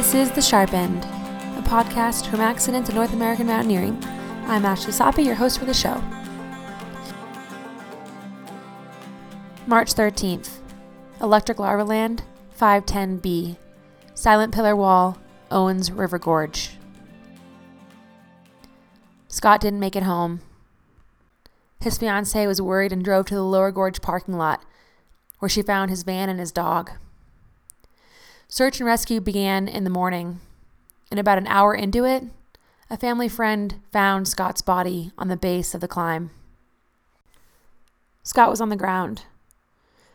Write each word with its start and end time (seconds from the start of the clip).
This 0.00 0.14
is 0.14 0.30
The 0.30 0.40
Sharp 0.40 0.72
End, 0.72 1.04
a 1.58 1.62
podcast 1.62 2.30
from 2.30 2.40
Accidents 2.40 2.88
in 2.88 2.94
North 2.94 3.12
American 3.12 3.48
Mountaineering. 3.48 4.02
I'm 4.46 4.64
Ashley 4.64 4.92
Saupe, 4.92 5.18
your 5.18 5.34
host 5.34 5.58
for 5.58 5.66
the 5.66 5.74
show. 5.74 6.02
March 9.66 9.92
13th, 9.92 10.60
Electric 11.20 11.58
Larva 11.58 11.84
Land, 11.84 12.22
510B, 12.58 13.58
Silent 14.14 14.54
Pillar 14.54 14.74
Wall, 14.74 15.18
Owens 15.50 15.92
River 15.92 16.18
Gorge. 16.18 16.78
Scott 19.28 19.60
didn't 19.60 19.80
make 19.80 19.96
it 19.96 20.04
home. 20.04 20.40
His 21.80 21.98
fiancee 21.98 22.46
was 22.46 22.62
worried 22.62 22.94
and 22.94 23.04
drove 23.04 23.26
to 23.26 23.34
the 23.34 23.44
Lower 23.44 23.70
Gorge 23.70 24.00
parking 24.00 24.38
lot, 24.38 24.64
where 25.40 25.50
she 25.50 25.60
found 25.60 25.90
his 25.90 26.04
van 26.04 26.30
and 26.30 26.40
his 26.40 26.52
dog. 26.52 26.90
Search 28.52 28.80
and 28.80 28.86
rescue 28.88 29.20
began 29.20 29.68
in 29.68 29.84
the 29.84 29.90
morning, 29.90 30.40
and 31.08 31.20
about 31.20 31.38
an 31.38 31.46
hour 31.46 31.72
into 31.72 32.04
it, 32.04 32.24
a 32.90 32.96
family 32.96 33.28
friend 33.28 33.76
found 33.92 34.26
Scott's 34.26 34.60
body 34.60 35.12
on 35.16 35.28
the 35.28 35.36
base 35.36 35.72
of 35.72 35.80
the 35.80 35.86
climb. 35.86 36.30
Scott 38.24 38.50
was 38.50 38.60
on 38.60 38.68
the 38.68 38.74
ground. 38.74 39.22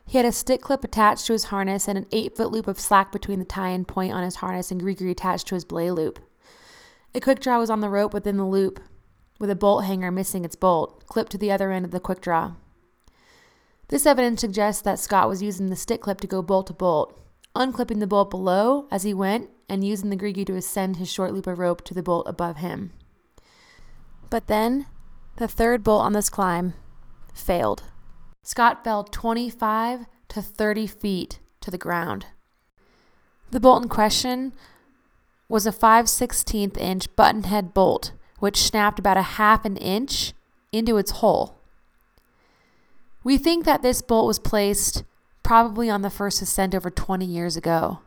He 0.05 0.17
had 0.17 0.25
a 0.25 0.33
stick 0.33 0.61
clip 0.61 0.83
attached 0.83 1.25
to 1.27 1.33
his 1.33 1.45
harness 1.45 1.87
and 1.87 1.97
an 1.97 2.07
eight 2.11 2.35
foot 2.35 2.51
loop 2.51 2.67
of 2.67 2.77
slack 2.77 3.09
between 3.09 3.39
the 3.39 3.45
tie 3.45 3.69
and 3.69 3.87
point 3.87 4.11
on 4.11 4.21
his 4.21 4.35
harness 4.35 4.69
and 4.69 4.81
gree 4.81 5.09
attached 5.09 5.47
to 5.47 5.55
his 5.55 5.63
belay 5.63 5.89
loop. 5.89 6.19
A 7.15 7.21
quick 7.21 7.39
draw 7.39 7.59
was 7.59 7.69
on 7.69 7.79
the 7.79 7.89
rope 7.89 8.13
within 8.13 8.35
the 8.35 8.45
loop, 8.45 8.81
with 9.39 9.49
a 9.49 9.55
bolt 9.55 9.85
hanger 9.85 10.11
missing 10.11 10.43
its 10.43 10.57
bolt, 10.57 11.07
clipped 11.07 11.31
to 11.31 11.37
the 11.37 11.53
other 11.53 11.71
end 11.71 11.85
of 11.85 11.91
the 11.91 12.01
quick 12.01 12.19
draw. 12.19 12.51
This 13.87 14.05
evidence 14.05 14.41
suggests 14.41 14.81
that 14.81 14.99
Scott 14.99 15.29
was 15.29 15.41
using 15.41 15.67
the 15.67 15.77
stick 15.77 16.01
clip 16.01 16.19
to 16.19 16.27
go 16.27 16.41
bolt 16.41 16.67
to 16.67 16.73
bolt, 16.73 17.17
unclipping 17.55 17.99
the 17.99 18.07
bolt 18.07 18.29
below 18.29 18.87
as 18.91 19.03
he 19.03 19.13
went 19.13 19.49
and 19.67 19.83
using 19.83 20.09
the 20.09 20.15
gree 20.15 20.33
to 20.33 20.55
ascend 20.55 20.97
his 20.97 21.11
short 21.11 21.33
loop 21.33 21.47
of 21.47 21.59
rope 21.59 21.83
to 21.85 21.93
the 21.93 22.03
bolt 22.03 22.27
above 22.27 22.57
him. 22.57 22.91
But 24.29 24.47
then, 24.47 24.85
the 25.37 25.47
third 25.47 25.83
bolt 25.83 26.03
on 26.03 26.13
this 26.13 26.29
climb 26.29 26.73
failed. 27.33 27.83
Scott 28.43 28.83
fell 28.83 29.03
25 29.03 30.05
to 30.29 30.41
30 30.41 30.87
feet 30.87 31.39
to 31.61 31.71
the 31.71 31.77
ground. 31.77 32.27
The 33.51 33.59
bolt 33.59 33.83
in 33.83 33.89
question 33.89 34.53
was 35.47 35.65
a 35.65 35.71
5 35.71 36.05
16th 36.05 36.77
inch 36.77 37.15
button 37.15 37.43
head 37.43 37.73
bolt, 37.73 38.11
which 38.39 38.63
snapped 38.63 38.99
about 38.99 39.17
a 39.17 39.21
half 39.21 39.65
an 39.65 39.77
inch 39.77 40.33
into 40.71 40.97
its 40.97 41.11
hole. 41.11 41.57
We 43.23 43.37
think 43.37 43.65
that 43.65 43.81
this 43.81 44.01
bolt 44.01 44.27
was 44.27 44.39
placed 44.39 45.03
probably 45.45 45.91
on 45.91 46.01
the 46.01 46.09
first 46.09 46.41
ascent 46.41 46.73
over 46.73 46.89
20 46.89 47.23
years 47.23 47.55
ago. 47.55 47.99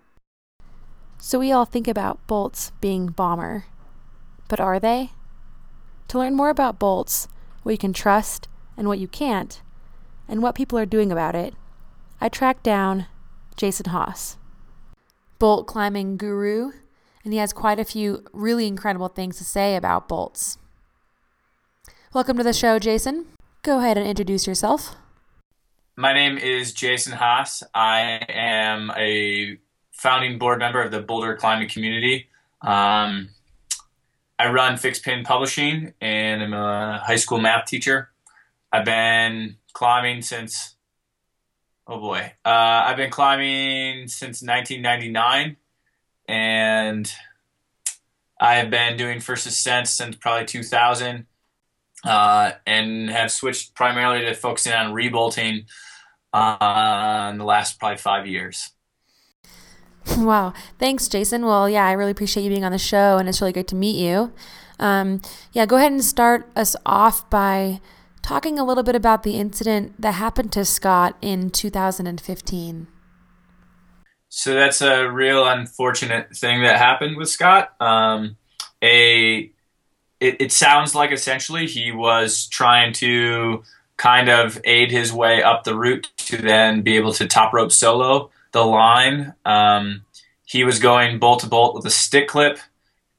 So 1.18 1.38
we 1.38 1.52
all 1.52 1.64
think 1.64 1.86
about 1.86 2.26
bolts 2.26 2.72
being 2.80 3.06
bomber. 3.06 3.66
But 4.48 4.58
are 4.58 4.80
they? 4.80 5.12
To 6.08 6.18
learn 6.18 6.34
more 6.34 6.50
about 6.50 6.80
bolts, 6.80 7.28
what 7.62 7.70
you 7.70 7.78
can 7.78 7.92
trust 7.92 8.48
and 8.76 8.88
what 8.88 8.98
you 8.98 9.06
can't, 9.06 9.62
and 10.26 10.42
what 10.42 10.56
people 10.56 10.80
are 10.80 10.84
doing 10.84 11.12
about 11.12 11.36
it, 11.36 11.54
I 12.20 12.28
tracked 12.28 12.64
down 12.64 13.06
Jason 13.56 13.90
Haas, 13.90 14.36
bolt 15.38 15.68
climbing 15.68 16.16
guru, 16.16 16.72
and 17.22 17.32
he 17.32 17.38
has 17.38 17.52
quite 17.52 17.78
a 17.78 17.84
few 17.84 18.24
really 18.32 18.66
incredible 18.66 19.08
things 19.08 19.38
to 19.38 19.44
say 19.44 19.76
about 19.76 20.08
bolts. 20.08 20.58
Welcome 22.12 22.36
to 22.38 22.42
the 22.42 22.52
show, 22.52 22.80
Jason. 22.80 23.26
Go 23.62 23.78
ahead 23.78 23.96
and 23.96 24.08
introduce 24.08 24.44
yourself. 24.44 24.96
My 25.98 26.12
name 26.12 26.38
is 26.38 26.74
Jason 26.74 27.12
Haas. 27.12 27.64
I 27.74 28.24
am 28.28 28.92
a 28.96 29.58
founding 29.90 30.38
board 30.38 30.60
member 30.60 30.80
of 30.80 30.92
the 30.92 31.00
Boulder 31.00 31.34
Climbing 31.34 31.68
Community. 31.68 32.28
Um, 32.62 33.30
I 34.38 34.48
run 34.52 34.76
Fixed 34.76 35.04
Pin 35.04 35.24
Publishing 35.24 35.94
and 36.00 36.40
I'm 36.40 36.52
a 36.52 37.02
high 37.04 37.16
school 37.16 37.40
math 37.40 37.66
teacher. 37.66 38.10
I've 38.70 38.84
been 38.84 39.56
climbing 39.72 40.22
since, 40.22 40.76
oh 41.88 41.98
boy, 41.98 42.32
uh, 42.44 42.48
I've 42.86 42.96
been 42.96 43.10
climbing 43.10 44.06
since 44.06 44.40
1999 44.40 45.56
and 46.28 47.12
I 48.40 48.54
have 48.54 48.70
been 48.70 48.96
doing 48.96 49.18
first 49.18 49.48
ascent 49.48 49.88
since 49.88 50.14
probably 50.14 50.46
2000 50.46 51.26
uh, 52.04 52.52
and 52.68 53.10
have 53.10 53.32
switched 53.32 53.74
primarily 53.74 54.24
to 54.26 54.34
focusing 54.34 54.74
on 54.74 54.94
rebolting 54.94 55.64
uh, 56.32 57.28
in 57.32 57.38
the 57.38 57.44
last 57.44 57.78
probably 57.78 57.98
five 57.98 58.26
years. 58.26 58.70
Wow. 60.16 60.54
Thanks, 60.78 61.06
Jason. 61.08 61.44
Well, 61.44 61.68
yeah, 61.68 61.86
I 61.86 61.92
really 61.92 62.12
appreciate 62.12 62.42
you 62.42 62.48
being 62.48 62.64
on 62.64 62.72
the 62.72 62.78
show, 62.78 63.18
and 63.18 63.28
it's 63.28 63.40
really 63.40 63.52
great 63.52 63.68
to 63.68 63.76
meet 63.76 63.96
you. 63.96 64.32
Um, 64.78 65.20
yeah, 65.52 65.66
go 65.66 65.76
ahead 65.76 65.92
and 65.92 66.04
start 66.04 66.48
us 66.56 66.76
off 66.86 67.28
by 67.28 67.80
talking 68.22 68.58
a 68.58 68.64
little 68.64 68.82
bit 68.82 68.94
about 68.94 69.22
the 69.22 69.36
incident 69.36 70.00
that 70.00 70.12
happened 70.12 70.52
to 70.52 70.64
Scott 70.64 71.16
in 71.20 71.50
2015. 71.50 72.86
So 74.28 74.54
that's 74.54 74.82
a 74.82 75.10
real 75.10 75.46
unfortunate 75.46 76.36
thing 76.36 76.62
that 76.62 76.76
happened 76.76 77.16
with 77.16 77.28
Scott. 77.28 77.74
Um, 77.80 78.36
a 78.82 79.50
it, 80.20 80.36
it 80.40 80.52
sounds 80.52 80.94
like 80.94 81.12
essentially 81.12 81.66
he 81.66 81.92
was 81.92 82.46
trying 82.48 82.92
to 82.94 83.62
kind 83.96 84.28
of 84.28 84.60
aid 84.64 84.90
his 84.90 85.12
way 85.12 85.42
up 85.42 85.64
the 85.64 85.76
route 85.76 86.10
to 86.28 86.36
then 86.36 86.82
be 86.82 86.96
able 86.96 87.12
to 87.14 87.26
top 87.26 87.52
rope 87.52 87.72
solo 87.72 88.30
the 88.52 88.64
line. 88.64 89.34
Um, 89.44 90.04
he 90.44 90.64
was 90.64 90.78
going 90.78 91.18
bolt 91.18 91.40
to 91.40 91.46
bolt 91.46 91.74
with 91.74 91.84
a 91.86 91.90
stick 91.90 92.28
clip 92.28 92.58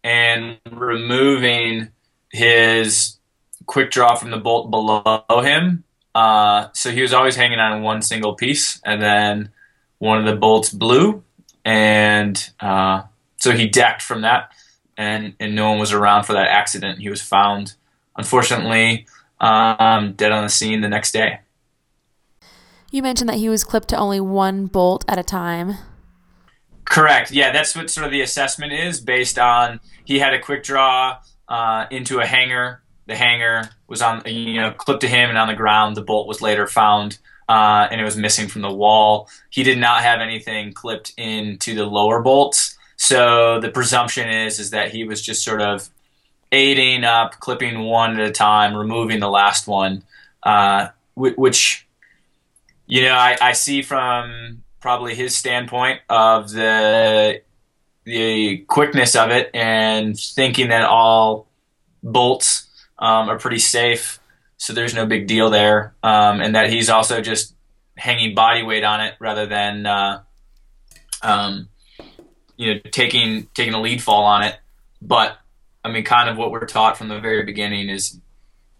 and 0.03 0.57
removing 0.71 1.89
his 2.31 3.17
quick 3.65 3.91
draw 3.91 4.15
from 4.15 4.31
the 4.31 4.37
bolt 4.37 4.71
below 4.71 5.23
him. 5.43 5.83
Uh, 6.15 6.67
so 6.73 6.91
he 6.91 7.01
was 7.01 7.13
always 7.13 7.35
hanging 7.35 7.59
on 7.59 7.83
one 7.83 8.01
single 8.01 8.33
piece, 8.33 8.81
and 8.83 9.01
then 9.01 9.51
one 9.99 10.17
of 10.17 10.25
the 10.25 10.35
bolts 10.35 10.69
blew, 10.71 11.23
and 11.63 12.49
uh, 12.59 13.03
so 13.37 13.51
he 13.51 13.67
decked 13.67 14.01
from 14.01 14.21
that, 14.21 14.51
and 14.97 15.35
and 15.39 15.55
no 15.55 15.69
one 15.69 15.79
was 15.79 15.93
around 15.93 16.23
for 16.23 16.33
that 16.33 16.47
accident. 16.47 16.99
He 16.99 17.09
was 17.09 17.21
found, 17.21 17.75
unfortunately, 18.17 19.05
um, 19.39 20.13
dead 20.13 20.31
on 20.31 20.43
the 20.43 20.49
scene 20.49 20.81
the 20.81 20.89
next 20.89 21.11
day. 21.11 21.39
You 22.91 23.03
mentioned 23.03 23.29
that 23.29 23.38
he 23.38 23.50
was 23.50 23.63
clipped 23.63 23.89
to 23.89 23.97
only 23.97 24.19
one 24.19 24.66
bolt 24.66 25.05
at 25.07 25.19
a 25.19 25.23
time. 25.23 25.75
Correct. 26.85 27.31
Yeah, 27.31 27.51
that's 27.51 27.75
what 27.75 27.89
sort 27.89 28.05
of 28.05 28.11
the 28.11 28.22
assessment 28.22 28.73
is 28.73 29.00
based 29.00 29.38
on 29.38 29.79
he 30.05 30.19
had 30.19 30.33
a 30.33 30.39
quick 30.39 30.63
draw 30.63 31.19
uh, 31.47 31.85
into 31.91 32.19
a 32.19 32.25
hanger. 32.25 32.81
The 33.05 33.16
hanger 33.16 33.69
was 33.88 34.01
on, 34.01 34.23
you 34.25 34.59
know, 34.59 34.72
clipped 34.72 35.01
to 35.01 35.07
him 35.07 35.29
and 35.29 35.38
on 35.38 35.47
the 35.47 35.55
ground. 35.55 35.95
The 35.95 36.01
bolt 36.01 36.27
was 36.27 36.41
later 36.41 36.66
found 36.66 37.19
uh, 37.50 37.88
and 37.89 38.00
it 38.00 38.03
was 38.03 38.16
missing 38.16 38.47
from 38.47 38.61
the 38.61 38.72
wall. 38.72 39.27
He 39.50 39.63
did 39.63 39.79
not 39.79 40.03
have 40.03 40.21
anything 40.21 40.71
clipped 40.71 41.13
into 41.17 41.73
the 41.73 41.85
lower 41.85 42.21
bolts. 42.21 42.77
So 42.95 43.59
the 43.59 43.69
presumption 43.69 44.29
is 44.29 44.59
is 44.59 44.69
that 44.69 44.91
he 44.91 45.03
was 45.03 45.21
just 45.21 45.44
sort 45.44 45.61
of 45.61 45.89
aiding 46.51 47.03
up, 47.03 47.39
clipping 47.39 47.79
one 47.79 48.19
at 48.19 48.27
a 48.27 48.31
time, 48.31 48.75
removing 48.75 49.19
the 49.19 49.29
last 49.29 49.67
one, 49.67 50.03
uh, 50.44 50.89
which 51.16 51.88
you 52.89 53.03
know 53.03 53.13
I, 53.13 53.38
I, 53.39 53.51
see 53.53 53.81
from 53.81 54.63
probably 54.81 55.16
his 55.16 55.38
standpoint 55.38 56.01
of 56.09 56.51
the 56.51 57.41
the 58.03 58.57
quickness 58.67 59.16
of 59.16 59.29
it 59.29 59.51
and 59.53 60.19
thinking 60.19 60.69
that 60.69 60.83
all 60.83 61.47
bolts 62.03 62.67
um, 62.97 63.29
are 63.29 63.38
pretty 63.38 63.59
safe, 63.59 64.19
so 64.57 64.73
there's 64.73 64.94
no 64.94 65.05
big 65.05 65.27
deal 65.27 65.50
there, 65.50 65.94
um, 66.03 66.41
and 66.41 66.55
that 66.55 66.69
he's 66.69 66.89
also 66.89 67.22
just 67.22 67.55
hanging 67.95 68.35
body 68.35 68.63
weight 68.63 68.83
on 68.83 69.00
it 69.01 69.13
rather 69.19 69.45
than 69.45 69.86
uh, 69.86 70.21
um, 71.21 71.69
you 72.57 72.74
know 72.74 72.80
taking 72.91 73.47
taking 73.53 73.74
a 73.74 73.81
lead 73.81 74.03
fall 74.03 74.25
on 74.25 74.44
it, 74.44 74.57
but 75.01 75.38
I 75.83 75.91
mean, 75.91 76.03
kind 76.03 76.30
of 76.30 76.38
what 76.38 76.51
we're 76.51 76.65
taught 76.65 76.97
from 76.97 77.07
the 77.07 77.19
very 77.19 77.44
beginning 77.44 77.89
is 77.89 78.19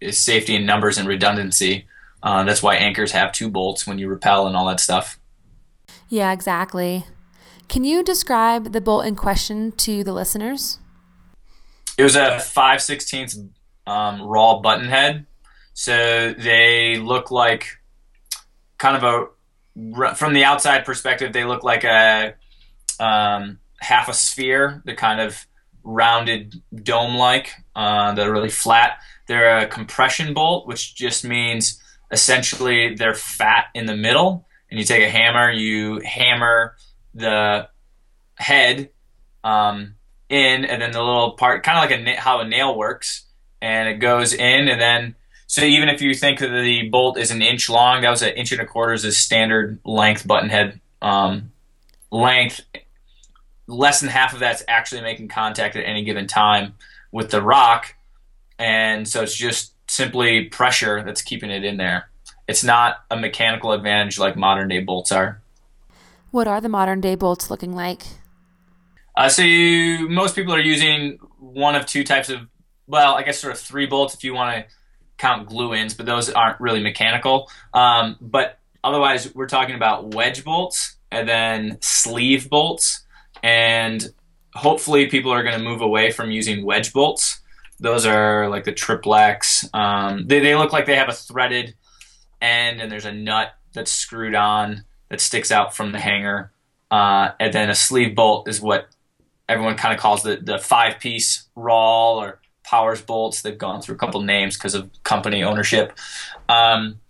is 0.00 0.18
safety 0.18 0.54
in 0.54 0.66
numbers 0.66 0.98
and 0.98 1.06
redundancy. 1.06 1.86
Uh, 2.22 2.44
that's 2.44 2.62
why 2.62 2.76
anchors 2.76 3.12
have 3.12 3.32
two 3.32 3.48
bolts 3.48 3.86
when 3.86 3.98
you 3.98 4.08
rappel 4.08 4.46
and 4.46 4.56
all 4.56 4.66
that 4.66 4.80
stuff. 4.80 5.18
Yeah, 6.08 6.32
exactly. 6.32 7.04
Can 7.68 7.84
you 7.84 8.02
describe 8.02 8.72
the 8.72 8.80
bolt 8.80 9.06
in 9.06 9.14
question 9.14 9.72
to 9.72 10.02
the 10.02 10.12
listeners? 10.12 10.80
It 11.96 12.02
was 12.02 12.16
a 12.16 12.40
5 12.40 12.82
16 12.82 13.52
um, 13.86 14.20
Rawl 14.20 14.62
button 14.62 14.88
head. 14.88 15.26
So 15.72 16.34
they 16.36 16.98
look 16.98 17.30
like 17.30 17.78
kind 18.78 18.96
of 18.96 19.04
a, 19.04 20.14
from 20.14 20.34
the 20.34 20.44
outside 20.44 20.84
perspective, 20.84 21.32
they 21.32 21.44
look 21.44 21.62
like 21.62 21.84
a 21.84 22.34
um, 22.98 23.58
half 23.78 24.08
a 24.08 24.12
sphere. 24.12 24.82
They're 24.84 24.96
kind 24.96 25.20
of 25.20 25.46
rounded 25.82 26.60
dome 26.74 27.14
like 27.16 27.52
uh, 27.76 28.14
that 28.14 28.26
are 28.26 28.32
really 28.32 28.50
flat. 28.50 28.98
They're 29.26 29.58
a 29.58 29.66
compression 29.66 30.34
bolt, 30.34 30.66
which 30.66 30.94
just 30.94 31.24
means 31.24 31.80
essentially 32.10 32.94
they're 32.94 33.14
fat 33.14 33.66
in 33.74 33.86
the 33.86 33.96
middle. 33.96 34.46
And 34.70 34.78
you 34.78 34.86
take 34.86 35.02
a 35.02 35.10
hammer, 35.10 35.50
you 35.50 36.00
hammer 36.00 36.76
the 37.14 37.68
head 38.36 38.90
um, 39.42 39.94
in, 40.28 40.64
and 40.64 40.80
then 40.80 40.92
the 40.92 41.02
little 41.02 41.32
part, 41.32 41.64
kind 41.64 41.78
of 41.78 41.90
like 41.90 42.16
a 42.16 42.20
how 42.20 42.40
a 42.40 42.46
nail 42.46 42.76
works, 42.76 43.24
and 43.60 43.88
it 43.88 43.94
goes 43.94 44.32
in, 44.32 44.68
and 44.68 44.80
then 44.80 45.16
so 45.46 45.62
even 45.62 45.88
if 45.88 46.00
you 46.00 46.14
think 46.14 46.38
that 46.38 46.48
the 46.48 46.88
bolt 46.90 47.18
is 47.18 47.32
an 47.32 47.42
inch 47.42 47.68
long, 47.68 48.02
that 48.02 48.10
was 48.10 48.22
an 48.22 48.34
inch 48.34 48.52
and 48.52 48.60
a 48.60 48.66
quarter 48.66 48.92
is 48.92 49.04
a 49.04 49.10
standard 49.10 49.80
length 49.84 50.24
button 50.24 50.48
head 50.48 50.80
um, 51.02 51.50
length. 52.12 52.60
Less 53.66 53.98
than 53.98 54.08
half 54.08 54.32
of 54.32 54.38
that's 54.38 54.62
actually 54.68 55.00
making 55.00 55.26
contact 55.26 55.74
at 55.74 55.84
any 55.84 56.04
given 56.04 56.28
time 56.28 56.74
with 57.10 57.30
the 57.30 57.42
rock, 57.42 57.94
and 58.58 59.08
so 59.08 59.22
it's 59.22 59.34
just 59.34 59.74
simply 59.90 60.44
pressure 60.44 61.02
that's 61.02 61.20
keeping 61.20 61.50
it 61.50 61.64
in 61.64 61.76
there. 61.76 62.08
It's 62.46 62.62
not 62.62 62.98
a 63.10 63.16
mechanical 63.16 63.72
advantage 63.72 64.20
like 64.20 64.36
modern 64.36 64.68
day 64.68 64.80
bolts 64.80 65.10
are. 65.10 65.42
What 66.30 66.46
are 66.46 66.60
the 66.60 66.68
modern 66.68 67.00
day 67.00 67.16
bolts 67.16 67.50
looking 67.50 67.74
like? 67.74 68.02
Uh, 69.16 69.28
so 69.28 69.42
you, 69.42 70.08
most 70.08 70.36
people 70.36 70.54
are 70.54 70.60
using 70.60 71.18
one 71.40 71.74
of 71.74 71.86
two 71.86 72.04
types 72.04 72.30
of, 72.30 72.46
well, 72.86 73.14
I 73.16 73.24
guess 73.24 73.40
sort 73.40 73.52
of 73.52 73.58
three 73.58 73.86
bolts 73.86 74.14
if 74.14 74.22
you 74.22 74.32
want 74.32 74.56
to 74.56 74.72
count 75.18 75.48
glue 75.48 75.74
ins, 75.74 75.94
but 75.94 76.06
those 76.06 76.30
aren't 76.30 76.60
really 76.60 76.80
mechanical. 76.80 77.50
Um, 77.74 78.16
but 78.20 78.58
otherwise, 78.84 79.34
we're 79.34 79.48
talking 79.48 79.74
about 79.74 80.14
wedge 80.14 80.44
bolts 80.44 80.96
and 81.10 81.28
then 81.28 81.78
sleeve 81.80 82.48
bolts. 82.48 83.04
And 83.42 84.08
hopefully, 84.54 85.08
people 85.08 85.32
are 85.32 85.42
going 85.42 85.58
to 85.58 85.64
move 85.64 85.80
away 85.80 86.12
from 86.12 86.30
using 86.30 86.64
wedge 86.64 86.92
bolts. 86.92 87.39
Those 87.80 88.06
are 88.06 88.48
like 88.48 88.64
the 88.64 88.72
triplex. 88.72 89.68
Um, 89.72 90.26
they, 90.26 90.40
they 90.40 90.54
look 90.54 90.72
like 90.72 90.86
they 90.86 90.96
have 90.96 91.08
a 91.08 91.12
threaded 91.12 91.74
end, 92.40 92.80
and 92.80 92.90
there's 92.92 93.06
a 93.06 93.12
nut 93.12 93.54
that's 93.72 93.92
screwed 93.92 94.34
on 94.34 94.84
that 95.08 95.20
sticks 95.20 95.50
out 95.50 95.74
from 95.74 95.92
the 95.92 95.98
hanger. 95.98 96.52
Uh, 96.90 97.30
and 97.40 97.52
then 97.52 97.70
a 97.70 97.74
sleeve 97.74 98.14
bolt 98.14 98.48
is 98.48 98.60
what 98.60 98.88
everyone 99.48 99.76
kind 99.76 99.94
of 99.94 100.00
calls 100.00 100.22
the, 100.22 100.36
the 100.36 100.58
five 100.58 100.98
piece 101.00 101.48
rawl 101.56 102.16
or 102.16 102.40
powers 102.64 103.00
bolts. 103.00 103.42
They've 103.42 103.56
gone 103.56 103.82
through 103.82 103.96
a 103.96 103.98
couple 103.98 104.20
names 104.22 104.56
because 104.56 104.74
of 104.74 104.90
company 105.02 105.42
ownership. 105.42 105.92
Um, 106.48 107.00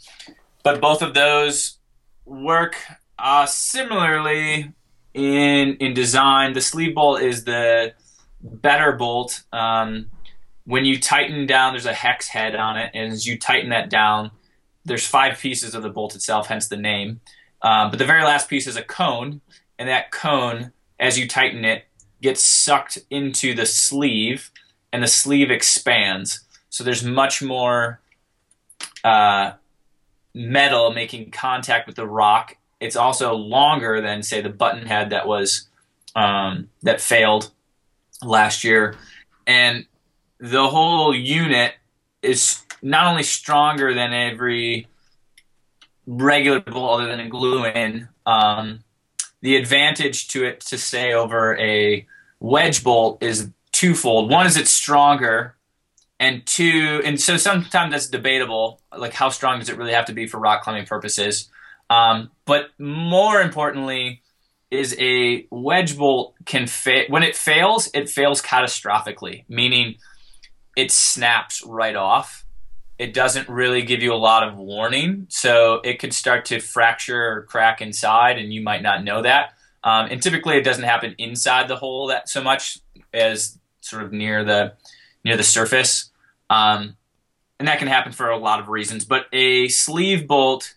but 0.63 0.81
both 0.81 1.03
of 1.03 1.15
those 1.15 1.79
work 2.25 2.77
uh, 3.19 3.47
similarly 3.47 4.73
in 5.15 5.77
in 5.77 5.95
design. 5.95 6.53
The 6.53 6.61
sleeve 6.61 6.95
bolt 6.95 7.21
is 7.21 7.45
the 7.45 7.95
better 8.41 8.93
bolt. 8.93 9.43
Um, 9.53 10.07
when 10.65 10.85
you 10.85 10.99
tighten 11.01 11.47
down, 11.47 11.73
there's 11.73 11.87
a 11.87 11.93
hex 11.93 12.29
head 12.29 12.55
on 12.55 12.77
it, 12.77 12.91
and 12.95 13.13
as 13.13 13.27
you 13.27 13.39
tighten 13.39 13.71
that 13.71 13.91
down, 13.91 14.31
there's 14.85 15.07
five 15.07 15.39
pieces 15.39 15.75
of 15.75 15.83
the 15.83 15.91
bolt 15.91 16.15
itself, 16.15 16.47
hence 16.49 16.69
the 16.69 16.77
name. 16.77 17.21
Um, 17.63 17.91
but 17.91 17.99
the 17.99 18.07
very 18.07 18.23
last 18.23 18.49
piece 18.49 18.67
is 18.67 18.77
a 18.77 18.83
cone, 18.83 19.41
and 19.79 19.89
that 19.89 20.11
cone, 20.11 20.73
as 20.99 21.19
you 21.19 21.29
tighten 21.29 21.65
it, 21.65 21.85
gets 22.23 22.43
sucked 22.43 22.99
into 23.11 23.55
the 23.55 23.67
sleeve, 23.67 24.51
and 24.93 25.03
the 25.03 25.09
sleeve 25.09 25.51
expands. 25.51 26.41
So 26.69 26.85
there's 26.85 27.05
much 27.05 27.43
more 27.43 28.01
uh, 29.05 29.53
metal 30.35 30.93
making 30.93 31.31
contact 31.31 31.87
with 31.87 31.97
the 31.97 32.07
rock. 32.07 32.57
It's 32.79 32.97
also 32.97 33.35
longer 33.35 34.01
than, 34.01 34.23
say, 34.23 34.41
the 34.41 34.49
button 34.51 34.87
head 34.87 35.11
that 35.11 35.27
was 35.27 35.69
um, 36.15 36.71
that 36.83 37.01
failed 37.01 37.51
last 38.23 38.65
year, 38.65 38.97
and 39.47 39.87
the 40.41 40.69
whole 40.69 41.15
unit 41.15 41.75
is 42.23 42.63
not 42.83 43.07
only 43.07 43.23
stronger 43.23 43.95
than 43.95 44.13
every 44.13 44.87
regular 46.07 46.61
bolt 46.61 47.01
other 47.01 47.11
than 47.11 47.21
a 47.21 47.29
glue 47.29 47.65
in. 47.67 48.09
Um, 48.27 48.83
the 49.43 49.57
advantage 49.57 50.29
to 50.29 50.45
it 50.45 50.61
to 50.61 50.79
stay 50.79 51.13
over 51.13 51.57
a 51.59 52.07
wedge 52.41 52.83
bolt 52.83 53.23
is 53.23 53.51
twofold. 53.73 54.31
One 54.31 54.47
is 54.47 54.57
it's 54.57 54.71
stronger, 54.71 55.57
and 56.19 56.45
two, 56.47 57.01
and 57.05 57.21
so 57.21 57.37
sometimes 57.37 57.93
that's 57.93 58.09
debatable. 58.09 58.81
Like 58.97 59.15
how 59.15 59.29
strong 59.31 59.59
does 59.59 59.69
it 59.69 59.77
really 59.77 59.93
have 59.93 60.07
to 60.07 60.13
be 60.13 60.27
for 60.27 60.39
rock 60.39 60.63
climbing 60.63 60.87
purposes? 60.87 61.49
Um, 61.89 62.31
but 62.45 62.71
more 62.79 63.41
importantly, 63.41 64.23
is 64.71 64.95
a 64.99 65.47
wedge 65.51 65.97
bolt 65.97 66.35
can 66.45 66.67
fail 66.67 67.05
when 67.09 67.23
it 67.23 67.35
fails. 67.35 67.91
It 67.93 68.09
fails 68.09 68.41
catastrophically, 68.43 69.45
meaning 69.49 69.97
it 70.77 70.91
snaps 70.91 71.65
right 71.65 71.97
off 71.97 72.45
it 73.01 73.15
doesn't 73.15 73.49
really 73.49 73.81
give 73.81 74.03
you 74.03 74.13
a 74.13 74.15
lot 74.15 74.47
of 74.47 74.59
warning. 74.59 75.27
So 75.31 75.81
it 75.83 75.99
could 75.99 76.13
start 76.13 76.45
to 76.47 76.61
fracture 76.61 77.33
or 77.33 77.43
crack 77.45 77.81
inside, 77.81 78.37
and 78.37 78.53
you 78.53 78.61
might 78.61 78.83
not 78.83 79.03
know 79.03 79.23
that. 79.23 79.55
Um, 79.83 80.09
and 80.11 80.23
typically, 80.23 80.59
it 80.59 80.65
doesn't 80.65 80.85
happen 80.85 81.15
inside 81.17 81.67
the 81.69 81.77
hole 81.77 82.09
that 82.09 82.29
so 82.29 82.43
much 82.43 82.79
as 83.15 83.59
sort 83.81 84.03
of 84.03 84.13
near 84.13 84.45
the 84.45 84.75
near 85.25 85.39
the 85.39 85.43
surface. 85.43 86.11
Um, 86.51 86.99
and 87.59 87.69
that 87.69 87.79
can 87.79 87.89
happen 87.89 88.13
for 88.13 88.29
a 88.29 88.37
lot 88.37 88.61
of 88.61 88.69
reasons. 88.69 89.07
But 89.07 89.29
a 89.33 89.69
sleeve 89.69 90.29
bolt 90.29 90.75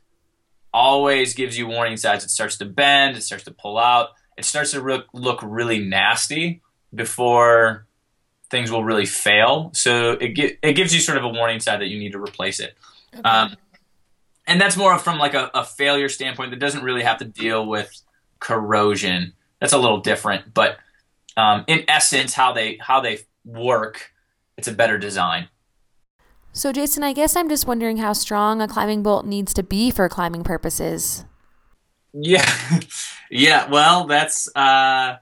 always 0.73 1.33
gives 1.33 1.57
you 1.57 1.67
warning 1.67 1.97
signs. 1.97 2.23
It 2.23 2.29
starts 2.29 2.57
to 2.59 2.65
bend. 2.65 3.17
It 3.17 3.23
starts 3.23 3.43
to 3.43 3.51
pull 3.51 3.77
out. 3.77 4.11
It 4.37 4.45
starts 4.45 4.71
to 4.71 4.81
re- 4.81 5.03
look 5.11 5.41
really 5.43 5.79
nasty 5.79 6.61
before 6.95 7.85
things 8.53 8.71
will 8.71 8.83
really 8.83 9.07
fail. 9.07 9.71
So 9.73 10.11
it 10.11 10.59
it 10.61 10.73
gives 10.73 10.93
you 10.93 11.01
sort 11.01 11.17
of 11.17 11.23
a 11.23 11.29
warning 11.29 11.59
sign 11.59 11.79
that 11.79 11.87
you 11.87 11.97
need 11.97 12.11
to 12.11 12.19
replace 12.19 12.59
it. 12.59 12.77
Okay. 13.15 13.27
Um, 13.27 13.57
and 14.45 14.61
that's 14.61 14.77
more 14.77 14.97
from 14.99 15.17
like 15.17 15.33
a, 15.33 15.49
a, 15.55 15.63
failure 15.65 16.07
standpoint 16.07 16.51
that 16.51 16.59
doesn't 16.59 16.83
really 16.83 17.01
have 17.01 17.17
to 17.17 17.25
deal 17.25 17.65
with 17.65 17.89
corrosion. 18.39 19.33
That's 19.59 19.73
a 19.73 19.77
little 19.77 20.01
different, 20.01 20.53
but 20.53 20.77
um, 21.35 21.63
in 21.67 21.83
essence, 21.87 22.35
how 22.35 22.53
they 22.53 22.77
how 22.79 23.01
they 23.01 23.21
work, 23.43 24.11
it's 24.55 24.67
a 24.67 24.71
better 24.71 24.99
design. 24.99 25.47
So, 26.51 26.71
Jason, 26.71 27.03
I 27.03 27.13
guess 27.13 27.35
I'm 27.35 27.49
just 27.49 27.65
wondering 27.65 27.97
how 27.97 28.13
strong 28.13 28.61
a 28.61 28.67
climbing 28.67 29.01
bolt 29.01 29.25
needs 29.25 29.51
to 29.55 29.63
be 29.63 29.89
for 29.89 30.07
climbing 30.07 30.43
purposes. 30.43 31.25
Yeah, 32.13 32.47
yeah. 33.31 33.67
Well, 33.67 34.05
that's 34.05 34.47
uh, 34.55 35.15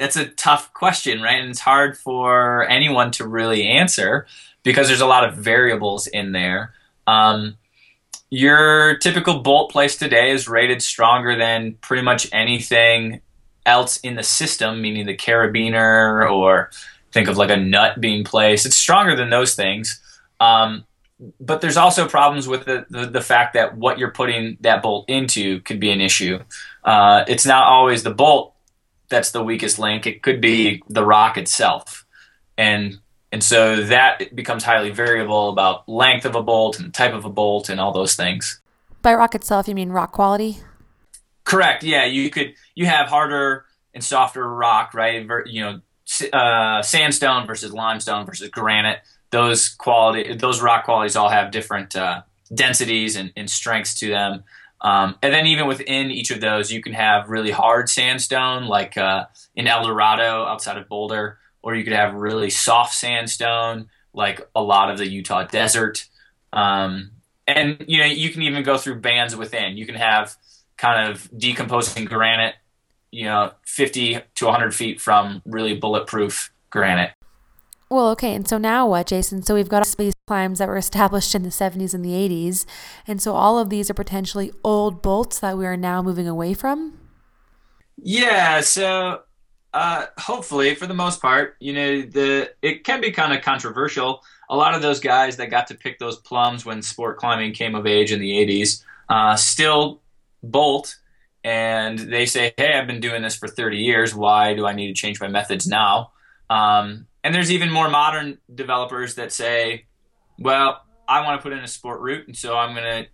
that's 0.00 0.16
a 0.16 0.24
tough 0.24 0.72
question, 0.72 1.20
right? 1.20 1.38
And 1.38 1.50
it's 1.50 1.60
hard 1.60 1.96
for 1.96 2.66
anyone 2.68 3.10
to 3.12 3.28
really 3.28 3.66
answer 3.66 4.26
because 4.62 4.88
there's 4.88 5.02
a 5.02 5.06
lot 5.06 5.28
of 5.28 5.34
variables 5.36 6.06
in 6.06 6.32
there. 6.32 6.72
Um, 7.06 7.58
your 8.30 8.96
typical 8.96 9.40
bolt 9.40 9.70
place 9.70 9.96
today 9.96 10.30
is 10.30 10.48
rated 10.48 10.82
stronger 10.82 11.36
than 11.36 11.74
pretty 11.82 12.02
much 12.02 12.26
anything 12.32 13.20
else 13.66 13.98
in 13.98 14.14
the 14.14 14.22
system, 14.22 14.80
meaning 14.80 15.04
the 15.04 15.16
carabiner 15.16 16.30
or 16.30 16.70
think 17.12 17.28
of 17.28 17.36
like 17.36 17.50
a 17.50 17.56
nut 17.58 18.00
being 18.00 18.24
placed. 18.24 18.64
It's 18.64 18.76
stronger 18.76 19.14
than 19.14 19.28
those 19.28 19.54
things. 19.54 20.00
Um, 20.40 20.86
but 21.38 21.60
there's 21.60 21.76
also 21.76 22.08
problems 22.08 22.48
with 22.48 22.64
the, 22.64 22.86
the, 22.88 23.04
the, 23.04 23.20
fact 23.20 23.52
that 23.52 23.76
what 23.76 23.98
you're 23.98 24.10
putting 24.10 24.56
that 24.60 24.82
bolt 24.82 25.04
into 25.10 25.60
could 25.60 25.78
be 25.78 25.90
an 25.90 26.00
issue. 26.00 26.38
Uh, 26.82 27.24
it's 27.28 27.44
not 27.44 27.64
always 27.64 28.02
the 28.02 28.14
bolt 28.14 28.54
that's 29.10 29.32
the 29.32 29.42
weakest 29.42 29.78
link. 29.78 30.06
It 30.06 30.22
could 30.22 30.40
be 30.40 30.82
the 30.88 31.04
rock 31.04 31.36
itself, 31.36 32.06
and 32.56 32.98
and 33.32 33.44
so 33.44 33.84
that 33.84 34.34
becomes 34.34 34.64
highly 34.64 34.90
variable 34.90 35.50
about 35.50 35.88
length 35.88 36.24
of 36.24 36.34
a 36.34 36.42
bolt 36.42 36.80
and 36.80 36.92
type 36.92 37.12
of 37.12 37.24
a 37.24 37.30
bolt 37.30 37.68
and 37.68 37.80
all 37.80 37.92
those 37.92 38.14
things. 38.14 38.60
By 39.02 39.14
rock 39.14 39.34
itself, 39.34 39.68
you 39.68 39.74
mean 39.74 39.90
rock 39.90 40.12
quality? 40.12 40.58
Correct. 41.44 41.82
Yeah, 41.84 42.04
you 42.06 42.30
could 42.30 42.54
you 42.74 42.86
have 42.86 43.08
harder 43.08 43.66
and 43.94 44.02
softer 44.02 44.48
rock, 44.48 44.94
right? 44.94 45.26
You 45.46 45.60
know, 45.60 45.80
uh, 46.32 46.82
sandstone 46.82 47.46
versus 47.46 47.72
limestone 47.72 48.26
versus 48.26 48.48
granite. 48.48 48.98
Those 49.30 49.68
quality, 49.68 50.34
those 50.34 50.60
rock 50.60 50.84
qualities 50.84 51.16
all 51.16 51.28
have 51.28 51.50
different 51.52 51.94
uh, 51.94 52.22
densities 52.52 53.16
and, 53.16 53.32
and 53.36 53.48
strengths 53.48 53.98
to 54.00 54.08
them. 54.08 54.44
Um, 54.82 55.16
and 55.22 55.32
then 55.32 55.46
even 55.46 55.66
within 55.66 56.10
each 56.10 56.30
of 56.30 56.40
those, 56.40 56.72
you 56.72 56.82
can 56.82 56.94
have 56.94 57.28
really 57.28 57.50
hard 57.50 57.88
sandstone, 57.88 58.66
like 58.66 58.96
uh, 58.96 59.26
in 59.54 59.66
Eldorado 59.66 60.44
outside 60.44 60.78
of 60.78 60.88
Boulder, 60.88 61.38
or 61.62 61.74
you 61.74 61.84
could 61.84 61.92
have 61.92 62.14
really 62.14 62.50
soft 62.50 62.94
sandstone, 62.94 63.90
like 64.14 64.40
a 64.54 64.62
lot 64.62 64.90
of 64.90 64.98
the 64.98 65.06
Utah 65.06 65.44
desert. 65.44 66.08
Um, 66.52 67.10
and 67.46 67.84
you 67.86 67.98
know, 67.98 68.06
you 68.06 68.30
can 68.30 68.42
even 68.42 68.62
go 68.62 68.78
through 68.78 69.00
bands 69.00 69.36
within. 69.36 69.76
You 69.76 69.86
can 69.86 69.96
have 69.96 70.36
kind 70.76 71.10
of 71.10 71.28
decomposing 71.36 72.06
granite, 72.06 72.54
you 73.10 73.24
know, 73.24 73.52
50 73.66 74.20
to 74.36 74.44
100 74.46 74.74
feet 74.74 75.00
from 75.00 75.42
really 75.44 75.76
bulletproof 75.76 76.50
granite. 76.70 77.12
Well, 77.90 78.10
okay, 78.10 78.36
and 78.36 78.46
so 78.46 78.56
now 78.56 78.86
what, 78.86 79.08
Jason? 79.08 79.42
So 79.42 79.56
we've 79.56 79.68
got 79.68 79.84
these 79.98 80.14
climbs 80.28 80.60
that 80.60 80.68
were 80.68 80.76
established 80.76 81.34
in 81.34 81.42
the 81.42 81.48
70s 81.48 81.92
and 81.92 82.04
the 82.04 82.12
80s, 82.12 82.64
and 83.04 83.20
so 83.20 83.34
all 83.34 83.58
of 83.58 83.68
these 83.68 83.90
are 83.90 83.94
potentially 83.94 84.52
old 84.62 85.02
bolts 85.02 85.40
that 85.40 85.58
we 85.58 85.66
are 85.66 85.76
now 85.76 86.00
moving 86.00 86.28
away 86.28 86.54
from? 86.54 86.98
Yeah, 88.00 88.60
so 88.60 89.22
uh, 89.74 90.06
hopefully, 90.18 90.76
for 90.76 90.86
the 90.86 90.94
most 90.94 91.20
part, 91.20 91.56
you 91.58 91.72
know, 91.72 92.02
the 92.02 92.52
it 92.62 92.84
can 92.84 93.00
be 93.00 93.10
kind 93.10 93.32
of 93.32 93.42
controversial. 93.42 94.22
A 94.48 94.56
lot 94.56 94.74
of 94.74 94.82
those 94.82 95.00
guys 95.00 95.36
that 95.38 95.50
got 95.50 95.66
to 95.68 95.74
pick 95.74 95.98
those 95.98 96.16
plums 96.18 96.64
when 96.64 96.82
sport 96.82 97.18
climbing 97.18 97.52
came 97.52 97.74
of 97.74 97.86
age 97.86 98.12
in 98.12 98.20
the 98.20 98.30
80s 98.30 98.84
uh, 99.08 99.36
still 99.36 100.00
bolt 100.42 100.96
and 101.42 101.98
they 101.98 102.26
say, 102.26 102.52
"Hey, 102.56 102.72
I've 102.72 102.86
been 102.86 103.00
doing 103.00 103.22
this 103.22 103.36
for 103.36 103.48
30 103.48 103.78
years. 103.78 104.14
Why 104.14 104.54
do 104.54 104.66
I 104.66 104.74
need 104.74 104.88
to 104.88 104.94
change 104.94 105.20
my 105.20 105.28
methods 105.28 105.66
now?" 105.66 106.12
Um, 106.48 107.06
and 107.22 107.34
there's 107.34 107.50
even 107.50 107.70
more 107.70 107.88
modern 107.88 108.38
developers 108.54 109.14
that 109.16 109.32
say, 109.32 109.86
"Well, 110.38 110.82
I 111.08 111.20
want 111.22 111.40
to 111.40 111.42
put 111.42 111.52
in 111.52 111.60
a 111.60 111.68
sport 111.68 112.00
route, 112.00 112.26
and 112.26 112.36
so 112.36 112.56
I'm 112.56 112.74
going 112.74 113.04
to 113.04 113.10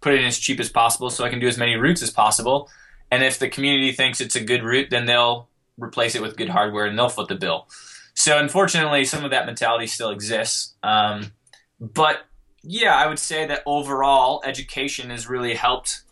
put 0.00 0.14
it 0.14 0.20
in 0.20 0.26
as 0.26 0.38
cheap 0.38 0.60
as 0.60 0.68
possible, 0.68 1.10
so 1.10 1.24
I 1.24 1.30
can 1.30 1.40
do 1.40 1.48
as 1.48 1.58
many 1.58 1.76
routes 1.76 2.02
as 2.02 2.10
possible." 2.10 2.70
And 3.10 3.22
if 3.22 3.38
the 3.38 3.48
community 3.48 3.92
thinks 3.92 4.20
it's 4.20 4.36
a 4.36 4.40
good 4.40 4.64
route, 4.64 4.90
then 4.90 5.06
they'll 5.06 5.48
replace 5.78 6.14
it 6.14 6.22
with 6.22 6.36
good 6.36 6.48
hardware 6.48 6.86
and 6.86 6.98
they'll 6.98 7.08
foot 7.08 7.28
the 7.28 7.34
bill. 7.34 7.68
So 8.14 8.38
unfortunately, 8.38 9.04
some 9.04 9.24
of 9.24 9.30
that 9.30 9.46
mentality 9.46 9.86
still 9.86 10.10
exists. 10.10 10.74
Um, 10.82 11.32
but 11.78 12.20
yeah, 12.62 12.96
I 12.96 13.06
would 13.06 13.18
say 13.18 13.46
that 13.46 13.62
overall, 13.66 14.42
education 14.44 15.10
has 15.10 15.28
really 15.28 15.54
helped 15.54 16.02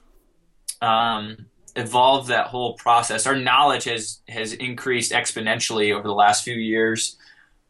um, 0.80 1.46
evolve 1.76 2.28
that 2.28 2.46
whole 2.46 2.74
process. 2.74 3.26
Our 3.26 3.36
knowledge 3.36 3.84
has 3.84 4.20
has 4.28 4.52
increased 4.52 5.12
exponentially 5.12 5.92
over 5.92 6.06
the 6.06 6.14
last 6.14 6.44
few 6.44 6.54
years, 6.54 7.16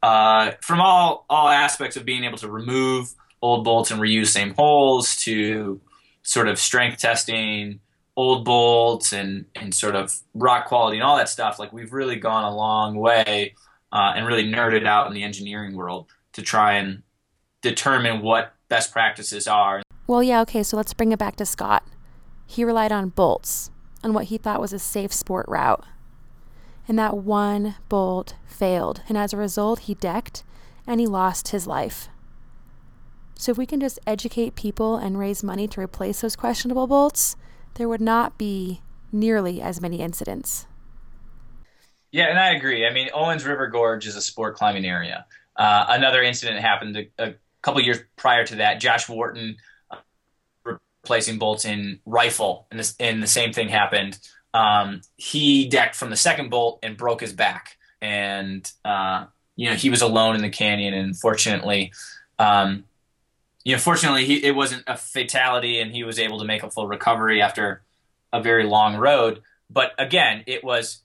uh, 0.03 0.53
from 0.61 0.81
all 0.81 1.25
all 1.31 1.49
aspects 1.49 1.97
of 1.97 2.05
being 2.05 2.25
able 2.25 2.39
to 2.39 2.51
remove 2.51 3.15
old 3.41 3.65
bolts 3.65 3.91
and 3.91 4.01
reuse 4.01 4.29
same 4.29 4.55
holes 4.55 5.17
to 5.17 5.81
sort 6.23 6.49
of 6.49 6.59
strength 6.59 6.99
testing, 6.99 7.81
old 8.17 8.45
bolts 8.45 9.13
and 9.13 9.47
and 9.55 9.75
sort 9.75 9.95
of 9.97 10.15
rock 10.35 10.67
quality 10.67 10.99
and 10.99 11.05
all 11.05 11.17
that 11.17 11.29
stuff. 11.29 11.59
Like 11.59 11.73
we've 11.73 11.93
really 11.93 12.17
gone 12.17 12.45
a 12.45 12.55
long 12.55 12.97
way 12.97 13.55
uh, 13.93 14.13
and 14.15 14.27
really 14.27 14.45
nerded 14.45 14.87
out 14.87 15.07
in 15.07 15.15
the 15.15 15.23
engineering 15.23 15.75
world 15.75 16.07
to 16.33 16.43
try 16.43 16.75
and 16.75 17.03
determine 17.63 18.21
what 18.21 18.53
best 18.69 18.93
practices 18.93 19.47
are. 19.47 19.83
Well, 20.07 20.23
yeah, 20.23 20.43
okay. 20.43 20.63
So 20.63 20.77
let's 20.77 20.93
bring 20.93 21.13
it 21.13 21.19
back 21.19 21.37
to 21.37 21.47
Scott. 21.47 21.85
He 22.47 22.63
relied 22.63 22.93
on 22.93 23.09
bolts 23.09 23.71
on 24.05 24.13
what 24.13 24.27
he 24.27 24.39
thought 24.39 24.61
was 24.61 24.73
a 24.73 24.79
safe 24.79 25.13
sport 25.13 25.47
route. 25.49 25.85
And 26.87 26.99
that 26.99 27.17
one 27.17 27.77
bolt 27.89 28.35
failed, 28.47 29.01
and 29.09 29.17
as 29.17 29.33
a 29.33 29.39
result, 29.39 29.81
he 29.81 29.95
decked 29.95 30.45
and 30.87 31.01
he 31.01 31.07
lost 31.07 31.49
his 31.49 31.67
life. 31.67 32.09
So, 33.37 33.51
if 33.51 33.59
we 33.59 33.67
can 33.67 33.81
just 33.81 33.99
educate 34.07 34.55
people 34.55 34.97
and 34.97 35.19
raise 35.19 35.43
money 35.43 35.67
to 35.69 35.81
replace 35.81 36.21
those 36.21 36.37
questionable 36.37 36.87
bolts, 36.87 37.37
there 37.75 37.89
would 37.89 38.01
not 38.01 38.39
be 38.39 38.83
nearly 39.11 39.61
as 39.61 39.81
many 39.81 40.01
incidents. 40.01 40.67
Yeah, 42.13 42.27
and 42.27 42.39
I 42.39 42.55
agree. 42.55 42.87
I 42.87 42.93
mean, 42.93 43.09
Owens 43.13 43.45
River 43.45 43.67
Gorge 43.67 44.07
is 44.07 44.15
a 44.15 44.21
sport 44.21 44.55
climbing 44.55 44.85
area. 44.85 45.27
Uh, 45.57 45.87
another 45.89 46.23
incident 46.23 46.61
happened 46.61 46.97
a, 46.97 47.09
a, 47.19 47.35
couple 47.63 47.81
years 47.81 47.99
prior 48.17 48.47
to 48.47 48.57
that. 48.57 48.79
Josh 48.79 49.09
Wharton 49.09 49.57
replacing 51.05 51.39
bolts 51.39 51.67
in 51.67 52.01
rifle, 52.07 52.67
and, 52.71 52.81
this, 52.81 52.95
and 52.99 53.23
the 53.23 53.27
same 53.27 53.53
thing 53.53 53.69
happened. 53.69 54.19
Um, 54.55 55.03
he 55.17 55.69
decked 55.69 55.95
from 55.97 56.09
the 56.09 56.17
second 56.17 56.49
bolt 56.49 56.79
and 56.83 56.97
broke 56.97 57.21
his 57.21 57.35
back, 57.35 57.77
and 58.01 58.71
uh, 58.85 59.27
you 59.55 59.69
know 59.69 59.77
he 59.77 59.91
was 59.91 60.01
alone 60.01 60.35
in 60.35 60.41
the 60.41 60.49
canyon. 60.49 60.95
And 60.95 61.17
fortunately, 61.17 61.93
um, 62.39 62.85
you 63.65 63.75
know, 63.75 63.79
fortunately, 63.79 64.25
he, 64.25 64.43
it 64.43 64.55
wasn't 64.55 64.85
a 64.87 64.97
fatality, 64.97 65.79
and 65.79 65.93
he 65.93 66.05
was 66.05 66.19
able 66.19 66.39
to 66.39 66.47
make 66.47 66.63
a 66.63 66.71
full 66.71 66.87
recovery 66.87 67.43
after 67.43 67.83
a 68.33 68.41
very 68.41 68.65
long 68.65 68.97
road. 68.97 69.43
But 69.69 69.93
again, 69.99 70.45
it 70.47 70.65
was, 70.65 71.03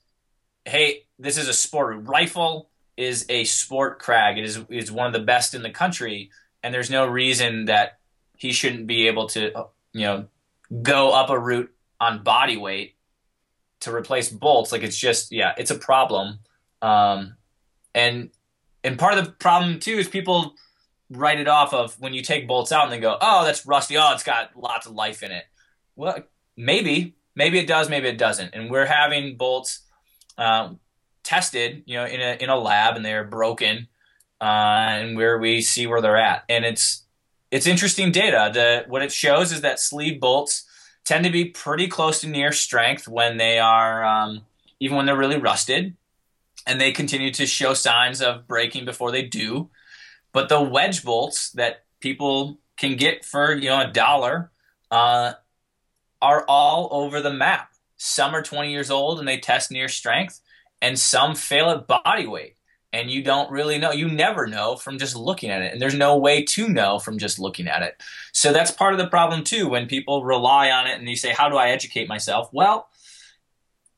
hey, 0.64 1.04
this 1.18 1.36
is 1.36 1.48
a 1.48 1.52
sport. 1.52 2.08
Rifle 2.08 2.70
is 2.96 3.26
a 3.28 3.44
sport 3.44 3.98
crag. 3.98 4.38
It 4.38 4.44
is 4.44 4.64
is 4.70 4.90
one 4.90 5.06
of 5.06 5.12
the 5.12 5.26
best 5.26 5.54
in 5.54 5.62
the 5.62 5.70
country, 5.70 6.30
and 6.62 6.72
there's 6.72 6.90
no 6.90 7.06
reason 7.06 7.66
that 7.66 7.98
he 8.36 8.52
shouldn't 8.52 8.86
be 8.86 9.06
able 9.06 9.26
to, 9.28 9.66
you 9.92 10.02
know, 10.02 10.26
go 10.82 11.10
up 11.12 11.30
a 11.30 11.38
route 11.38 11.70
on 12.00 12.22
body 12.22 12.56
weight 12.56 12.96
to 13.80 13.94
replace 13.94 14.28
bolts. 14.28 14.72
Like 14.72 14.82
it's 14.82 14.96
just, 14.96 15.32
yeah, 15.32 15.52
it's 15.56 15.70
a 15.70 15.78
problem. 15.78 16.38
Um, 16.82 17.36
and 17.94 18.30
and 18.82 18.98
part 18.98 19.18
of 19.18 19.24
the 19.24 19.32
problem 19.32 19.80
too 19.80 19.98
is 19.98 20.08
people 20.08 20.54
write 21.10 21.40
it 21.40 21.48
off 21.48 21.74
of 21.74 21.98
when 22.00 22.14
you 22.14 22.22
take 22.22 22.46
bolts 22.46 22.72
out 22.72 22.84
and 22.84 22.92
they 22.92 23.00
go, 23.00 23.16
oh, 23.20 23.44
that's 23.44 23.66
rusty. 23.66 23.96
Oh, 23.98 24.12
it's 24.12 24.22
got 24.22 24.56
lots 24.56 24.86
of 24.86 24.92
life 24.92 25.22
in 25.22 25.32
it. 25.32 25.44
Well, 25.96 26.18
maybe, 26.56 27.16
maybe 27.34 27.58
it 27.58 27.66
does, 27.66 27.90
maybe 27.90 28.08
it 28.08 28.16
doesn't. 28.16 28.54
And 28.54 28.70
we're 28.70 28.86
having 28.86 29.36
bolts 29.36 29.80
um, 30.38 30.78
tested, 31.22 31.82
you 31.86 31.96
know, 31.96 32.06
in 32.06 32.20
a 32.20 32.42
in 32.42 32.48
a 32.48 32.56
lab, 32.56 32.96
and 32.96 33.04
they're 33.04 33.24
broken, 33.24 33.88
uh, 34.40 34.44
and 34.44 35.16
where 35.16 35.38
we 35.38 35.60
see 35.60 35.86
where 35.86 36.00
they're 36.00 36.16
at. 36.16 36.44
And 36.48 36.64
it's 36.64 37.04
it's 37.50 37.66
interesting 37.66 38.12
data. 38.12 38.50
The 38.52 38.84
what 38.88 39.02
it 39.02 39.12
shows 39.12 39.52
is 39.52 39.60
that 39.62 39.80
sleeve 39.80 40.20
bolts 40.20 40.64
tend 41.04 41.24
to 41.24 41.30
be 41.30 41.46
pretty 41.46 41.88
close 41.88 42.20
to 42.20 42.28
near 42.28 42.52
strength 42.52 43.08
when 43.08 43.36
they 43.36 43.58
are 43.58 44.04
um, 44.04 44.42
even 44.78 44.96
when 44.96 45.06
they're 45.06 45.16
really 45.16 45.38
rusted, 45.38 45.96
and 46.66 46.80
they 46.80 46.92
continue 46.92 47.32
to 47.32 47.46
show 47.46 47.74
signs 47.74 48.22
of 48.22 48.46
breaking 48.46 48.84
before 48.84 49.10
they 49.10 49.22
do. 49.22 49.68
But 50.32 50.48
the 50.48 50.60
wedge 50.60 51.02
bolts 51.04 51.50
that 51.52 51.84
people 52.00 52.58
can 52.76 52.96
get 52.96 53.24
for 53.24 53.54
you 53.54 53.68
know 53.68 53.80
a 53.80 53.92
dollar 53.92 54.50
uh, 54.90 55.32
are 56.22 56.44
all 56.46 56.88
over 56.92 57.20
the 57.20 57.32
map. 57.32 57.70
Some 57.96 58.34
are 58.34 58.42
20 58.42 58.72
years 58.72 58.90
old 58.90 59.18
and 59.18 59.28
they 59.28 59.38
test 59.38 59.70
near 59.70 59.88
strength, 59.88 60.40
and 60.80 60.98
some 60.98 61.34
fail 61.34 61.70
at 61.70 61.86
body 61.86 62.26
weight. 62.26 62.56
And 62.92 63.10
you 63.10 63.22
don't 63.22 63.50
really 63.52 63.78
know. 63.78 63.92
You 63.92 64.08
never 64.08 64.46
know 64.46 64.74
from 64.74 64.98
just 64.98 65.14
looking 65.14 65.50
at 65.50 65.62
it. 65.62 65.72
And 65.72 65.80
there's 65.80 65.94
no 65.94 66.16
way 66.16 66.42
to 66.44 66.68
know 66.68 66.98
from 66.98 67.18
just 67.18 67.38
looking 67.38 67.68
at 67.68 67.82
it. 67.82 68.02
So 68.32 68.52
that's 68.52 68.72
part 68.72 68.94
of 68.94 68.98
the 68.98 69.06
problem, 69.06 69.44
too, 69.44 69.68
when 69.68 69.86
people 69.86 70.24
rely 70.24 70.70
on 70.70 70.88
it 70.88 70.98
and 70.98 71.08
you 71.08 71.16
say, 71.16 71.30
How 71.30 71.48
do 71.48 71.56
I 71.56 71.68
educate 71.68 72.08
myself? 72.08 72.48
Well, 72.52 72.88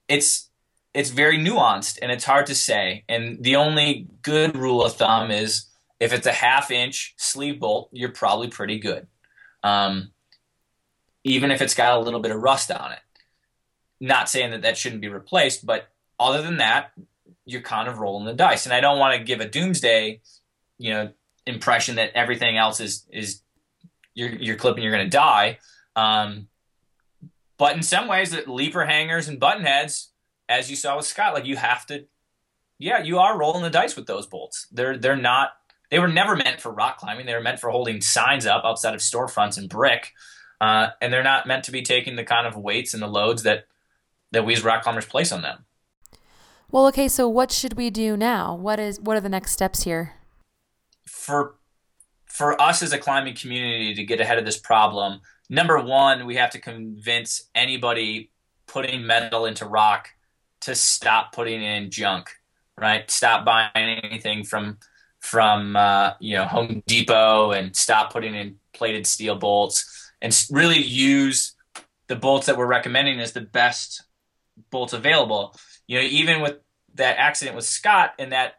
it's 0.09 0.51
it's 0.95 1.11
very 1.11 1.39
nuanced 1.39 1.99
and 2.03 2.13
it's 2.13 2.25
hard 2.25 2.47
to 2.47 2.55
say. 2.55 3.05
And 3.09 3.43
the 3.43 3.57
only 3.57 4.09
good 4.21 4.57
rule 4.57 4.85
of 4.85 4.95
thumb 4.95 5.31
is 5.31 5.67
if 6.01 6.13
it's 6.13 6.27
a 6.27 6.33
half 6.33 6.71
inch 6.71 7.15
sleeve 7.17 7.61
bolt, 7.61 7.89
you're 7.93 8.11
probably 8.11 8.49
pretty 8.49 8.79
good. 8.79 9.07
Um, 9.63 10.11
even 11.25 11.51
if 11.51 11.63
it's 11.63 11.75
got 11.75 11.97
a 11.97 12.01
little 12.01 12.21
bit 12.21 12.33
of 12.33 12.43
rust 12.43 12.71
on 12.71 12.93
it. 12.93 12.99
Not 14.01 14.29
saying 14.29 14.51
that 14.51 14.63
that 14.63 14.77
shouldn't 14.77 15.01
be 15.01 15.09
replaced, 15.09 15.65
but 15.65 15.89
other 16.19 16.43
than 16.43 16.57
that, 16.57 16.91
you're 17.45 17.63
kind 17.63 17.89
of 17.89 17.99
rolling 17.99 18.27
the 18.27 18.35
dice. 18.35 18.67
And 18.67 18.73
I 18.73 18.81
don't 18.81 18.99
want 18.99 19.19
to 19.19 19.25
give 19.25 19.41
a 19.41 19.49
doomsday, 19.49 20.21
you 20.79 20.91
know, 20.91 21.11
impression 21.47 21.97
that 21.97 22.13
everything 22.15 22.57
else 22.57 22.81
is 22.81 23.07
is 23.11 23.43
you're 24.15 24.31
you're 24.31 24.57
clipping, 24.57 24.83
you're 24.83 24.93
going 24.93 25.09
to 25.09 25.17
die. 25.17 25.59
Um, 25.97 26.49
but 27.59 27.77
in 27.77 27.83
some 27.83 28.09
ways, 28.09 28.31
that 28.31 28.49
Leeper 28.49 28.85
hangers 28.85 29.29
and 29.29 29.39
button 29.39 29.65
heads, 29.65 30.11
as 30.49 30.71
you 30.71 30.77
saw 30.77 30.97
with 30.97 31.07
Scott, 31.07 31.35
like 31.35 31.47
you 31.47 31.57
have 31.57 31.87
to, 31.87 32.07
yeah, 32.79 33.03
you 33.03 33.19
are 33.19 33.39
rolling 33.39 33.63
the 33.63 33.71
dice 33.71 33.97
with 33.97 34.07
those 34.07 34.27
bolts. 34.27 34.67
They're 34.73 34.99
they're 34.99 35.17
not 35.17 35.51
they 35.91 35.99
were 35.99 36.09
never 36.09 36.35
meant 36.35 36.61
for 36.61 36.73
rock 36.73 36.99
climbing. 36.99 37.27
They 37.27 37.35
were 37.35 37.43
meant 37.43 37.61
for 37.61 37.71
holding 37.71 38.01
signs 38.01 38.47
up 38.47 38.65
outside 38.65 38.95
of 38.95 39.01
storefronts 39.01 39.59
and 39.59 39.69
brick, 39.69 40.13
uh, 40.61 40.89
and 41.01 41.13
they're 41.13 41.23
not 41.23 41.47
meant 41.47 41.65
to 41.65 41.73
be 41.73 41.83
taking 41.83 42.17
the 42.17 42.25
kind 42.25 42.47
of 42.47 42.57
weights 42.57 42.95
and 42.95 43.03
the 43.03 43.09
loads 43.09 43.43
that 43.43 43.67
that 44.33 44.47
we 44.47 44.55
as 44.55 44.65
rock 44.65 44.83
climbers 44.83 45.07
place 45.07 45.33
on 45.33 45.43
them. 45.43 45.65
Well, 46.73 46.87
okay, 46.87 47.07
so 47.07 47.29
what 47.29 47.53
should 47.53 47.75
we 47.75 47.91
do 47.91 48.17
now? 48.17 48.55
What 48.55 48.81
is 48.81 48.99
what 48.99 49.19
are 49.19 49.21
the 49.21 49.29
next 49.29 49.53
steps 49.53 49.83
here? 49.83 50.15
For 51.07 51.57
for 52.25 52.61
us 52.61 52.83
as 52.83 52.95
a 52.95 52.99
climbing 52.99 53.35
community 53.35 53.95
to 53.95 54.05
get 54.05 54.21
ahead 54.21 54.39
of 54.39 54.47
this 54.47 54.57
problem, 54.57 55.21
number 55.51 55.79
one, 55.79 56.25
we 56.25 56.37
have 56.37 56.49
to 56.51 56.59
convince 56.59 57.51
anybody 57.55 58.31
putting 58.67 59.07
metal 59.07 59.45
into 59.45 59.67
rock 59.67 60.09
to 60.63 60.75
stop 60.75 61.33
putting 61.33 61.63
in 61.63 61.91
junk, 61.91 62.31
right? 62.79 63.09
Stop 63.11 63.45
buying 63.45 64.01
anything 64.03 64.43
from 64.43 64.79
from 65.21 65.77
uh, 65.77 66.13
you 66.21 66.39
know 66.39 66.47
Home 66.47 66.83
Depot 66.87 67.51
and 67.51 67.77
stop 67.77 68.11
putting 68.11 68.35
in 68.35 68.57
plated 68.73 69.07
steel 69.07 69.37
bolts 69.37 70.11
and 70.23 70.35
really 70.51 70.81
use 70.83 71.55
the 72.07 72.17
bolts 72.17 72.47
that 72.47 72.57
we're 72.57 72.67
recommending 72.67 73.21
as 73.21 73.33
the 73.33 73.43
best 73.43 74.05
bolts 74.71 74.95
available. 74.95 75.55
You 75.87 75.99
know, 75.99 76.05
even 76.05 76.41
with 76.41 76.59
that 76.95 77.17
accident 77.19 77.57
with 77.57 77.65
Scott 77.65 78.13
and 78.19 78.33
that 78.33 78.55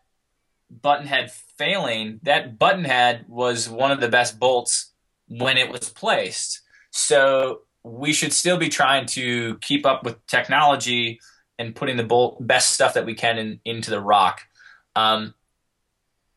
buttonhead 0.69 1.31
failing, 1.57 2.19
that 2.23 2.57
buttonhead 2.57 3.25
was 3.27 3.69
one 3.69 3.91
of 3.91 4.01
the 4.01 4.07
best 4.07 4.39
bolts 4.39 4.91
when 5.27 5.57
it 5.57 5.71
was 5.71 5.89
placed. 5.89 6.61
So 6.91 7.61
we 7.83 8.13
should 8.13 8.33
still 8.33 8.57
be 8.57 8.69
trying 8.69 9.05
to 9.07 9.57
keep 9.57 9.85
up 9.85 10.03
with 10.03 10.25
technology 10.27 11.19
and 11.59 11.75
putting 11.75 11.97
the 11.97 12.03
bolt 12.03 12.45
best 12.45 12.71
stuff 12.71 12.93
that 12.95 13.05
we 13.05 13.13
can 13.13 13.37
in, 13.37 13.59
into 13.65 13.91
the 13.91 14.01
rock. 14.01 14.41
Um, 14.95 15.33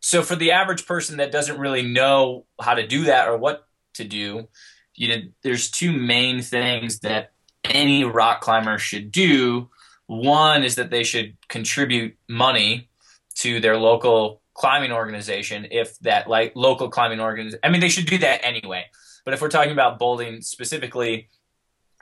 so 0.01 0.23
for 0.23 0.37
the 0.37 0.53
average 0.53 0.87
person 0.87 1.17
that 1.19 1.33
doesn't 1.33 1.59
really 1.59 1.83
know 1.83 2.47
how 2.61 2.75
to 2.75 2.87
do 2.87 3.05
that 3.05 3.29
or 3.29 3.37
what 3.37 3.67
to 3.95 4.05
do, 4.05 4.49
you 4.95 5.09
know, 5.09 5.23
there's 5.43 5.71
two 5.71 5.93
main 5.93 6.43
things 6.43 7.01
that 7.01 7.33
any 7.65 8.05
rock 8.05 8.41
climber 8.41 8.79
should 8.79 9.11
do. 9.11 9.69
One 10.07 10.65
is 10.65 10.77
that 10.77 10.91
they 10.91 11.03
should 11.03 11.37
contribute 11.49 12.17
money 12.29 12.89
to 13.37 13.61
their 13.61 13.77
local 13.77 14.41
climbing 14.55 14.93
organization 14.93 15.67
if 15.71 15.99
that 15.99 16.29
like 16.29 16.53
local 16.55 16.89
climbing 16.89 17.21
organization 17.21 17.61
I 17.63 17.69
mean 17.69 17.81
they 17.81 17.91
should 17.91 18.07
do 18.07 18.19
that 18.19 18.45
anyway. 18.45 18.87
But 19.25 19.35
if 19.35 19.43
we're 19.43 19.49
talking 19.49 19.73
about 19.73 19.99
bolting 19.99 20.41
specifically, 20.41 21.29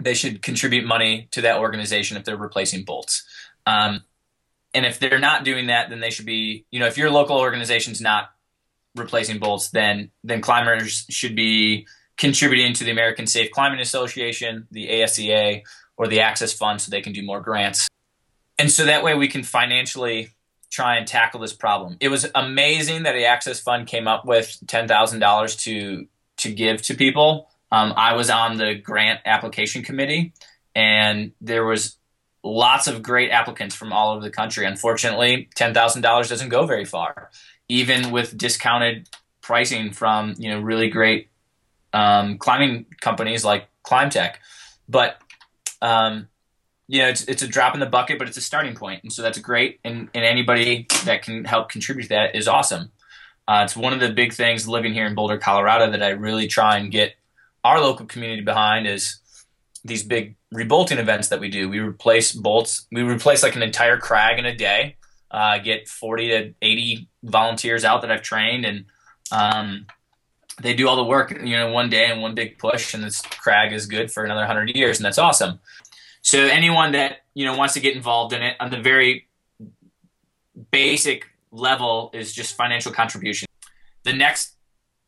they 0.01 0.15
should 0.15 0.43
contribute 0.43 0.85
money 0.85 1.29
to 1.33 1.41
that 1.43 1.59
organization 1.59 2.17
if 2.17 2.25
they're 2.25 2.37
replacing 2.37 2.85
bolts. 2.85 3.25
Um, 3.67 4.03
and 4.75 4.85
if 4.85 4.99
they're 4.99 5.19
not 5.19 5.45
doing 5.45 5.69
that, 5.69 5.89
then 5.89 6.01
they 6.01 6.11
should 6.11 6.27
be, 6.27 6.67
you 6.71 6.81
know, 6.81 6.87
if 6.87 6.99
your 6.99 7.11
local 7.11 7.39
organization's 7.39 8.01
not 8.01 8.31
replacing 8.95 9.39
bolts, 9.39 9.71
then 9.71 10.11
then 10.23 10.41
climbers 10.41 11.07
should 11.09 11.35
be 11.35 11.87
contributing 12.17 12.75
to 12.75 12.85
the 12.85 12.91
American 12.91 13.27
Safe 13.27 13.51
Climbing 13.51 13.81
Association, 13.81 14.67
the 14.71 14.89
ASCA, 14.89 15.63
or 15.97 16.07
the 16.07 16.21
Access 16.21 16.53
Fund 16.53 16.81
so 16.81 16.91
they 16.91 17.01
can 17.01 17.13
do 17.13 17.23
more 17.23 17.41
grants. 17.41 17.89
And 18.59 18.71
so 18.71 18.85
that 18.85 19.03
way 19.03 19.15
we 19.15 19.29
can 19.29 19.43
financially 19.43 20.31
try 20.71 20.97
and 20.97 21.07
tackle 21.07 21.41
this 21.41 21.53
problem. 21.53 21.97
It 22.01 22.09
was 22.09 22.27
amazing 22.35 23.05
that 23.05 23.13
the 23.13 23.27
Access 23.27 23.61
Fund 23.61 23.87
came 23.87 24.09
up 24.09 24.25
with 24.25 24.59
$10,000 24.67 25.61
to 25.65 26.07
to 26.37 26.53
give 26.53 26.83
to 26.83 26.95
people. 26.95 27.49
Um, 27.71 27.95
I 27.97 28.15
was 28.15 28.29
on 28.29 28.57
the 28.57 28.75
grant 28.75 29.21
application 29.25 29.85
committee, 29.85 30.33
and 30.75 31.31
there 31.41 31.65
was 31.65 31.97
lots 32.43 32.89
of 32.89 33.03
great 33.03 33.31
applicants 33.31 33.75
from 33.75 33.93
all 33.93 34.13
over 34.13 34.21
the 34.21 34.31
country. 34.31 34.67
Unfortunately, 34.67 35.49
$10,000 35.57 36.29
doesn't 36.29 36.49
go 36.49 36.67
very 36.67 36.85
far, 36.85 37.31
even 37.69 38.11
with 38.11 38.37
discounted 38.37 39.09
pricing 39.41 39.93
from 39.93 40.35
you 40.39 40.51
know 40.51 40.61
really 40.61 40.89
great 40.89 41.29
um, 41.93 42.39
climbing 42.39 42.87
companies 43.01 43.45
like 43.45 43.69
ClimbTech. 43.85 44.35
But 44.89 45.19
um, 45.81 46.29
you 46.87 47.01
know, 47.01 47.09
it's, 47.09 47.25
it's 47.25 47.43
a 47.43 47.49
drop 47.49 47.75
in 47.75 47.81
the 47.81 47.87
bucket, 47.87 48.19
but 48.19 48.29
it's 48.29 48.37
a 48.37 48.43
starting 48.43 48.75
point, 48.75 49.03
and 49.03 49.13
so 49.13 49.23
that's 49.23 49.39
great. 49.39 49.81
And, 49.85 50.09
and 50.15 50.25
anybody 50.25 50.87
that 51.05 51.23
can 51.23 51.45
help 51.45 51.71
contribute 51.71 52.05
to 52.05 52.09
that 52.11 52.35
is 52.35 52.47
awesome. 52.47 52.91
Uh, 53.47 53.63
it's 53.65 53.77
one 53.77 53.93
of 53.93 54.01
the 54.01 54.11
big 54.11 54.33
things 54.33 54.69
living 54.69 54.95
here 54.95 55.07
in 55.07 55.15
Boulder, 55.15 55.39
Colorado, 55.39 55.91
that 55.91 56.03
I 56.03 56.11
really 56.11 56.47
try 56.47 56.79
and 56.79 56.91
get 56.91 57.15
our 57.63 57.81
local 57.81 58.07
community 58.07 58.43
behind 58.43 58.87
is 58.87 59.21
these 59.85 60.03
big 60.03 60.37
rebolting 60.53 60.99
events 60.99 61.29
that 61.29 61.41
we 61.41 61.51
do. 61.51 61.69
We 61.69 61.79
replace 61.79 62.33
bolts. 62.33 62.87
We 62.91 63.03
replace 63.03 63.43
like 63.43 63.57
an 63.57 63.63
entire 63.63 63.99
crag 63.99 64.39
in 64.39 64.47
a 64.47 64.55
day. 64.55 64.97
Uh, 65.31 65.59
get 65.59 65.89
40 65.89 66.29
to 66.29 66.55
80 66.63 67.09
volunteers 67.23 67.85
out 67.85 68.03
that 68.03 68.11
I've 68.11 68.23
trained, 68.23 68.65
and 68.65 68.85
um, 69.33 69.87
they 70.63 70.75
do 70.75 70.89
all 70.89 70.97
the 70.97 71.05
work, 71.05 71.33
you 71.33 71.57
know, 71.57 71.73
one 71.73 71.91
day 71.91 72.07
and 72.07 72.23
one 72.23 72.35
big 72.35 72.59
push, 72.59 72.95
and 72.95 73.03
this 73.03 73.21
crag 73.21 73.73
is 73.73 73.87
good 73.87 74.13
for 74.13 74.25
another 74.25 74.43
100 74.43 74.77
years, 74.77 74.99
and 74.99 75.05
that's 75.05 75.19
awesome. 75.19 75.59
So 76.35 76.47
anyone 76.47 76.91
that 76.93 77.19
you 77.35 77.45
know 77.45 77.57
wants 77.57 77.75
to 77.75 77.81
get 77.81 77.95
involved 77.95 78.33
in 78.33 78.43
it 78.43 78.57
on 78.59 78.69
the 78.69 78.81
very 78.81 79.29
basic 80.73 81.27
level 81.53 82.11
is 82.13 82.33
just 82.33 82.57
financial 82.57 82.91
contribution. 82.91 83.47
The 84.03 84.15
next 84.15 84.57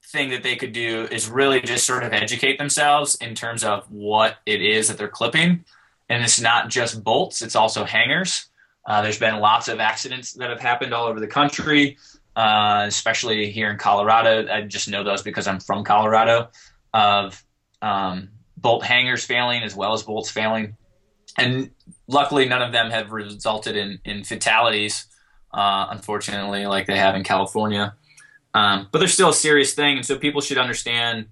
thing 0.05 0.31
that 0.31 0.45
they 0.45 0.55
could 0.55 0.73
do 0.73 1.09
is 1.11 1.29
really 1.29 1.61
just 1.61 1.85
sort 1.85 2.05
of 2.05 2.13
educate 2.13 2.59
themselves 2.59 3.17
in 3.17 3.35
terms 3.35 3.65
of 3.65 3.91
what 3.91 4.37
it 4.47 4.63
is 4.63 4.87
that 4.87 4.99
they're 4.99 5.09
clipping. 5.09 5.65
And 6.09 6.23
it's 6.23 6.41
not 6.41 6.69
just 6.69 7.03
bolts, 7.03 7.43
it's 7.43 7.57
also 7.57 7.83
hangers. 7.83 8.47
Uh, 8.87 9.03
there's 9.03 9.19
been 9.19 9.41
lots 9.41 9.67
of 9.67 9.81
accidents 9.81 10.35
that 10.35 10.49
have 10.49 10.61
happened 10.61 10.95
all 10.95 11.09
over 11.09 11.19
the 11.19 11.27
country, 11.27 11.99
uh, 12.37 12.85
especially 12.87 13.51
here 13.51 13.69
in 13.69 13.79
Colorado. 13.79 14.47
I 14.49 14.61
just 14.61 14.89
know 14.89 15.03
those 15.03 15.23
because 15.23 15.49
I'm 15.49 15.59
from 15.59 15.83
Colorado, 15.83 16.51
of 16.95 17.45
um, 17.83 18.29
bolt 18.57 18.85
hangers 18.85 19.25
failing 19.25 19.65
as 19.65 19.75
well 19.75 19.93
as 19.93 20.05
bolts 20.05 20.31
failing. 20.31 20.77
And 21.37 21.71
luckily, 22.07 22.49
none 22.49 22.63
of 22.63 22.73
them 22.73 22.91
have 22.91 23.13
resulted 23.13 23.77
in, 23.77 24.01
in 24.05 24.25
fatalities, 24.25 25.07
uh, 25.53 25.89
unfortunately, 25.91 26.67
like 26.67 26.87
they 26.87 26.97
have 26.97 27.15
in 27.15 27.25
California. 27.25 27.95
Um, 28.55 28.89
but 28.91 29.01
they're 29.01 29.09
still 29.09 29.31
a 29.31 29.35
serious 29.35 29.75
thing, 29.75 29.99
and 29.99 30.07
so 30.07 30.17
people 30.19 30.41
should 30.41 30.59
understand 30.59 31.27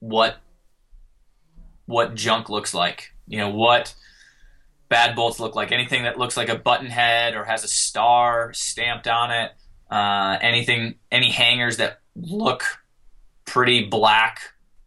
what 0.00 0.38
what 1.86 2.14
junk 2.14 2.48
looks 2.48 2.72
like. 2.72 3.12
You 3.26 3.38
know 3.38 3.50
what 3.50 3.94
bad 4.88 5.16
bolts 5.16 5.40
look 5.40 5.54
like. 5.54 5.72
Anything 5.72 6.04
that 6.04 6.18
looks 6.18 6.36
like 6.36 6.48
a 6.48 6.54
button 6.54 6.86
head 6.86 7.34
or 7.34 7.44
has 7.44 7.64
a 7.64 7.68
star 7.68 8.52
stamped 8.52 9.08
on 9.08 9.30
it. 9.30 9.52
Uh, 9.90 10.38
anything, 10.40 10.94
any 11.10 11.30
hangers 11.30 11.76
that 11.78 12.00
look 12.16 12.62
pretty 13.44 13.84
black 13.84 14.40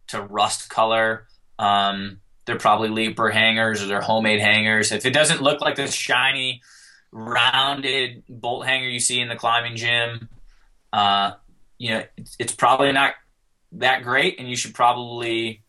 to 0.08 0.20
rust 0.20 0.68
color. 0.70 1.26
Um, 1.58 2.20
they're 2.48 2.56
probably 2.58 2.88
Leeper 2.88 3.28
hangers 3.28 3.82
or 3.82 3.86
they're 3.86 4.00
homemade 4.00 4.40
hangers. 4.40 4.90
If 4.90 5.04
it 5.04 5.12
doesn't 5.12 5.42
look 5.42 5.60
like 5.60 5.76
the 5.76 5.86
shiny, 5.86 6.62
rounded 7.12 8.22
bolt 8.26 8.64
hanger 8.64 8.88
you 8.88 9.00
see 9.00 9.20
in 9.20 9.28
the 9.28 9.36
climbing 9.36 9.76
gym, 9.76 10.30
uh, 10.90 11.32
you 11.76 11.90
know, 11.90 12.04
it's, 12.16 12.36
it's 12.38 12.54
probably 12.54 12.90
not 12.90 13.14
that 13.72 14.02
great, 14.02 14.40
and 14.40 14.48
you 14.48 14.56
should 14.56 14.74
probably 14.74 15.62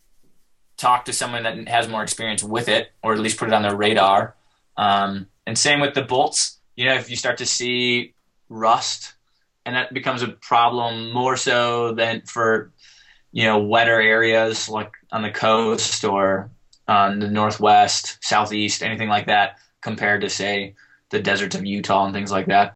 talk 0.78 1.06
to 1.06 1.13
someone 1.13 1.44
that 1.44 1.68
has 1.68 1.89
more 1.89 2.02
experience 2.02 2.42
with 2.42 2.70
it, 2.70 2.94
or 3.04 3.12
at 3.12 3.20
least 3.20 3.38
put 3.38 3.50
it 3.50 3.54
on 3.54 3.62
their 3.62 3.76
radar. 3.76 4.36
Um, 4.78 5.28
and 5.46 5.58
same 5.58 5.82
with 5.82 5.94
the 5.94 6.02
bolts. 6.02 6.60
You 6.78 6.86
know, 6.86 6.96
if 6.96 7.10
you 7.10 7.18
start 7.18 7.39
to 7.39 7.46
see 7.46 8.13
rust, 8.48 9.15
and 9.65 9.76
that 9.76 9.94
becomes 9.94 10.24
a 10.24 10.30
problem 10.30 11.12
more 11.12 11.36
so 11.36 11.94
than 11.94 12.22
for 12.22 12.72
you 13.34 13.44
know 13.44 13.60
wetter 13.60 14.00
areas 14.00 14.70
like 14.70 14.94
on 15.12 15.22
the 15.22 15.30
coast 15.30 16.06
or 16.06 16.50
on 16.89 17.19
the 17.19 17.30
northwest, 17.30 18.17
southeast, 18.21 18.82
anything 18.82 19.08
like 19.08 19.28
that, 19.28 19.60
compared 19.82 20.21
to 20.21 20.30
say 20.30 20.73
the 21.12 21.21
deserts 21.21 21.56
of 21.56 21.65
Utah 21.65 22.06
and 22.06 22.13
things 22.13 22.32
like 22.32 22.47
that. 22.47 22.73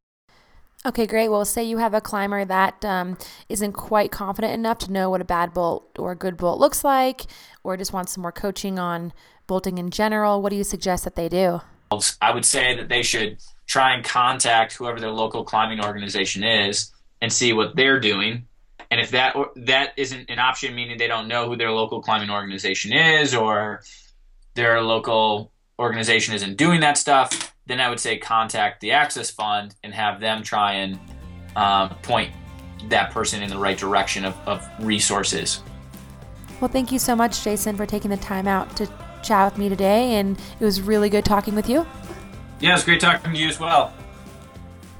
Okay, 0.86 1.08
great. 1.08 1.30
Well, 1.30 1.46
say 1.46 1.64
you 1.64 1.78
have 1.78 1.94
a 1.94 2.02
climber 2.02 2.44
that 2.46 2.84
um, 2.84 3.18
not 3.50 3.74
quite 3.74 4.12
confident 4.12 4.54
enough 4.54 4.80
to 4.80 4.92
know 4.92 5.10
what 5.10 5.22
a 5.22 5.26
bad 5.26 5.54
bolt 5.54 5.98
or 5.98 6.12
a 6.12 6.16
good 6.16 6.38
bolt 6.38 6.60
looks 6.60 6.84
like, 6.84 7.22
or 7.64 7.78
just 7.78 7.94
wants 7.94 8.14
some 8.14 8.22
more 8.22 8.34
coaching 8.34 8.78
on 8.78 9.14
bolting 9.48 9.78
in 9.78 9.90
general. 9.90 10.42
What 10.42 10.50
do 10.50 10.58
you 10.58 10.64
suggest 10.64 11.06
that 11.06 11.16
they 11.16 11.30
do? 11.30 11.62
I 12.22 12.32
would 12.32 12.46
say 12.46 12.76
that 12.76 12.90
they 12.90 13.04
should 13.04 13.38
try 13.66 13.94
and 13.94 14.04
contact 14.04 14.74
whoever 14.74 15.00
their 15.00 15.12
local 15.12 15.44
climbing 15.44 15.84
organization 15.84 16.44
is 16.44 16.92
and 17.22 17.32
see 17.32 17.54
what 17.54 17.76
they're 17.76 18.00
doing. 18.00 18.46
And 18.92 19.00
if 19.00 19.12
that 19.12 19.36
that 19.56 19.94
isn't 19.96 20.30
an 20.30 20.40
option, 20.40 20.76
meaning 20.76 20.98
they 20.98 21.08
don't 21.08 21.28
know 21.28 21.48
who 21.48 21.56
their 21.56 21.72
local 21.72 22.02
climbing 22.02 22.30
organization 22.30 22.92
is, 22.94 23.34
or 23.34 23.84
their 24.54 24.82
local 24.82 25.52
organization 25.80 26.34
isn't 26.34 26.58
doing 26.58 26.82
that 26.82 26.98
stuff, 26.98 27.54
then 27.66 27.80
I 27.80 27.90
would 27.90 28.00
say 28.00 28.18
contact 28.18 28.82
the 28.82 28.92
Access 28.92 29.32
Fund 29.32 29.76
and 29.84 29.94
have 29.94 30.20
them 30.20 30.44
try 30.44 30.74
and 30.74 31.00
um, 31.56 31.90
point 32.02 32.32
that 32.90 33.12
person 33.12 33.42
in 33.42 33.50
the 33.50 33.58
right 33.58 33.78
direction 33.78 34.26
of, 34.26 34.36
of 34.46 34.68
resources. 34.80 35.62
Well, 36.60 36.70
thank 36.70 36.92
you 36.92 37.00
so 37.00 37.16
much, 37.16 37.44
Jason, 37.44 37.76
for 37.76 37.86
taking 37.86 38.12
the 38.12 38.18
time 38.18 38.48
out 38.48 38.76
to 38.78 38.88
chat 39.24 39.52
with 39.52 39.58
me 39.58 39.70
today, 39.70 40.16
and 40.16 40.38
it 40.60 40.66
was 40.66 40.82
really 40.82 41.10
good 41.10 41.26
talking 41.26 41.56
with 41.56 41.70
you. 41.70 41.86
Yeah, 42.60 42.72
it 42.72 42.74
was 42.74 42.84
great 42.84 43.00
talking 43.00 43.34
to 43.34 43.38
you 43.38 43.48
as 43.48 43.60
well. 43.60 43.94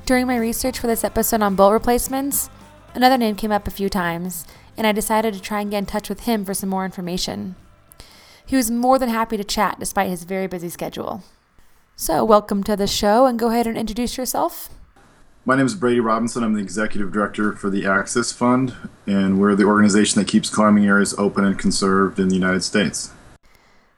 During 0.06 0.28
my 0.28 0.38
research 0.38 0.80
for 0.80 0.88
this 0.88 1.04
episode 1.04 1.42
on 1.42 1.56
bolt 1.56 1.74
replacements, 1.74 2.50
another 2.94 3.18
name 3.18 3.36
came 3.36 3.52
up 3.52 3.68
a 3.68 3.72
few 3.72 3.90
times, 3.90 4.46
and 4.76 4.88
I 4.88 4.92
decided 4.92 5.34
to 5.34 5.42
try 5.42 5.62
and 5.62 5.72
get 5.72 5.78
in 5.78 5.86
touch 5.86 6.10
with 6.10 6.22
him 6.22 6.44
for 6.44 6.54
some 6.54 6.70
more 6.70 6.86
information. 6.86 7.56
He 8.46 8.56
was 8.56 8.70
more 8.70 9.00
than 9.00 9.10
happy 9.10 9.38
to 9.38 9.44
chat 9.44 9.80
despite 9.80 10.10
his 10.10 10.26
very 10.26 10.48
busy 10.48 10.70
schedule. 10.70 11.24
So, 11.96 12.26
welcome 12.26 12.64
to 12.64 12.76
the 12.76 12.88
show 12.88 13.26
and 13.26 13.40
go 13.40 13.50
ahead 13.50 13.68
and 13.68 13.78
introduce 13.78 14.18
yourself. 14.18 14.70
My 15.46 15.56
name 15.56 15.66
is 15.66 15.76
Brady 15.76 16.00
Robinson. 16.00 16.44
I'm 16.44 16.54
the 16.54 16.62
executive 16.62 17.12
director 17.12 17.54
for 17.54 17.70
the 17.70 17.86
Access 17.86 18.32
Fund, 18.32 18.74
and 19.06 19.40
we're 19.40 19.56
the 19.56 19.66
organization 19.66 20.20
that 20.20 20.28
keeps 20.28 20.50
climbing 20.50 20.86
areas 20.86 21.14
open 21.18 21.46
and 21.46 21.58
conserved 21.58 22.20
in 22.20 22.30
the 22.30 22.36
United 22.36 22.64
States. 22.64 23.12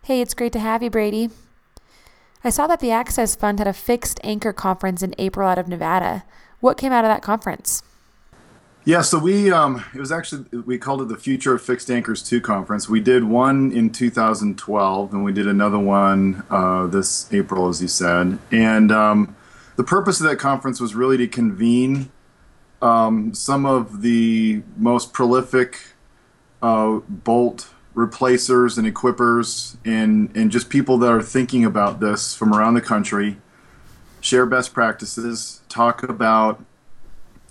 Hey, 0.03 0.21
it's 0.21 0.33
great 0.33 0.53
to 0.53 0.59
have 0.59 0.83
you, 0.83 0.89
Brady. 0.89 1.29
I 2.43 2.49
saw 2.49 2.67
that 2.67 2.79
the 2.79 2.91
Access 2.91 3.35
Fund 3.35 3.59
had 3.59 3.67
a 3.67 3.73
fixed 3.73 4.19
anchor 4.23 4.53
conference 4.53 5.01
in 5.01 5.15
April 5.17 5.47
out 5.47 5.57
of 5.57 5.67
Nevada. 5.67 6.23
What 6.59 6.77
came 6.77 6.91
out 6.91 7.05
of 7.05 7.09
that 7.09 7.23
conference? 7.23 7.81
Yeah, 8.87 9.01
so 9.01 9.17
we 9.17 9.51
um, 9.51 9.83
it 9.95 9.99
was 9.99 10.11
actually 10.11 10.45
we 10.59 10.77
called 10.77 11.01
it 11.01 11.07
the 11.07 11.17
Future 11.17 11.55
of 11.55 11.61
Fixed 11.63 11.89
Anchors 11.89 12.21
Two 12.21 12.39
conference. 12.39 12.87
We 12.87 12.99
did 12.99 13.23
one 13.23 13.71
in 13.71 13.89
2012, 13.89 15.11
and 15.11 15.23
we 15.23 15.33
did 15.33 15.47
another 15.47 15.79
one 15.79 16.43
uh, 16.51 16.85
this 16.85 17.33
April, 17.33 17.67
as 17.67 17.81
you 17.81 17.87
said. 17.87 18.37
And 18.51 18.91
um, 18.91 19.35
the 19.75 19.83
purpose 19.83 20.21
of 20.21 20.27
that 20.27 20.35
conference 20.35 20.79
was 20.79 20.93
really 20.93 21.17
to 21.17 21.27
convene 21.27 22.11
um, 22.79 23.33
some 23.33 23.65
of 23.65 24.03
the 24.03 24.61
most 24.77 25.13
prolific 25.13 25.79
uh, 26.61 26.99
bolt 27.09 27.69
replacers 27.95 28.77
and 28.77 28.87
equippers, 28.87 29.77
and 29.83 30.29
and 30.37 30.51
just 30.51 30.69
people 30.69 30.99
that 30.99 31.11
are 31.11 31.23
thinking 31.23 31.65
about 31.65 32.01
this 32.01 32.35
from 32.35 32.53
around 32.53 32.75
the 32.75 32.81
country. 32.81 33.37
Share 34.21 34.45
best 34.45 34.75
practices, 34.75 35.61
talk 35.69 36.03
about 36.03 36.63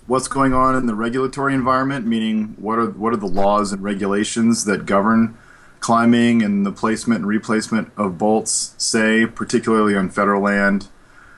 what's 0.07 0.27
going 0.27 0.53
on 0.53 0.75
in 0.75 0.85
the 0.85 0.95
regulatory 0.95 1.53
environment, 1.53 2.05
meaning 2.05 2.55
what 2.59 2.77
are 2.77 2.89
what 2.89 3.13
are 3.13 3.17
the 3.17 3.27
laws 3.27 3.73
and 3.73 3.83
regulations 3.83 4.65
that 4.65 4.85
govern 4.85 5.37
climbing 5.79 6.41
and 6.41 6.65
the 6.65 6.71
placement 6.71 7.19
and 7.19 7.27
replacement 7.27 7.91
of 7.97 8.17
bolts, 8.17 8.73
say, 8.77 9.25
particularly 9.25 9.95
on 9.95 10.09
federal 10.09 10.41
land. 10.41 10.87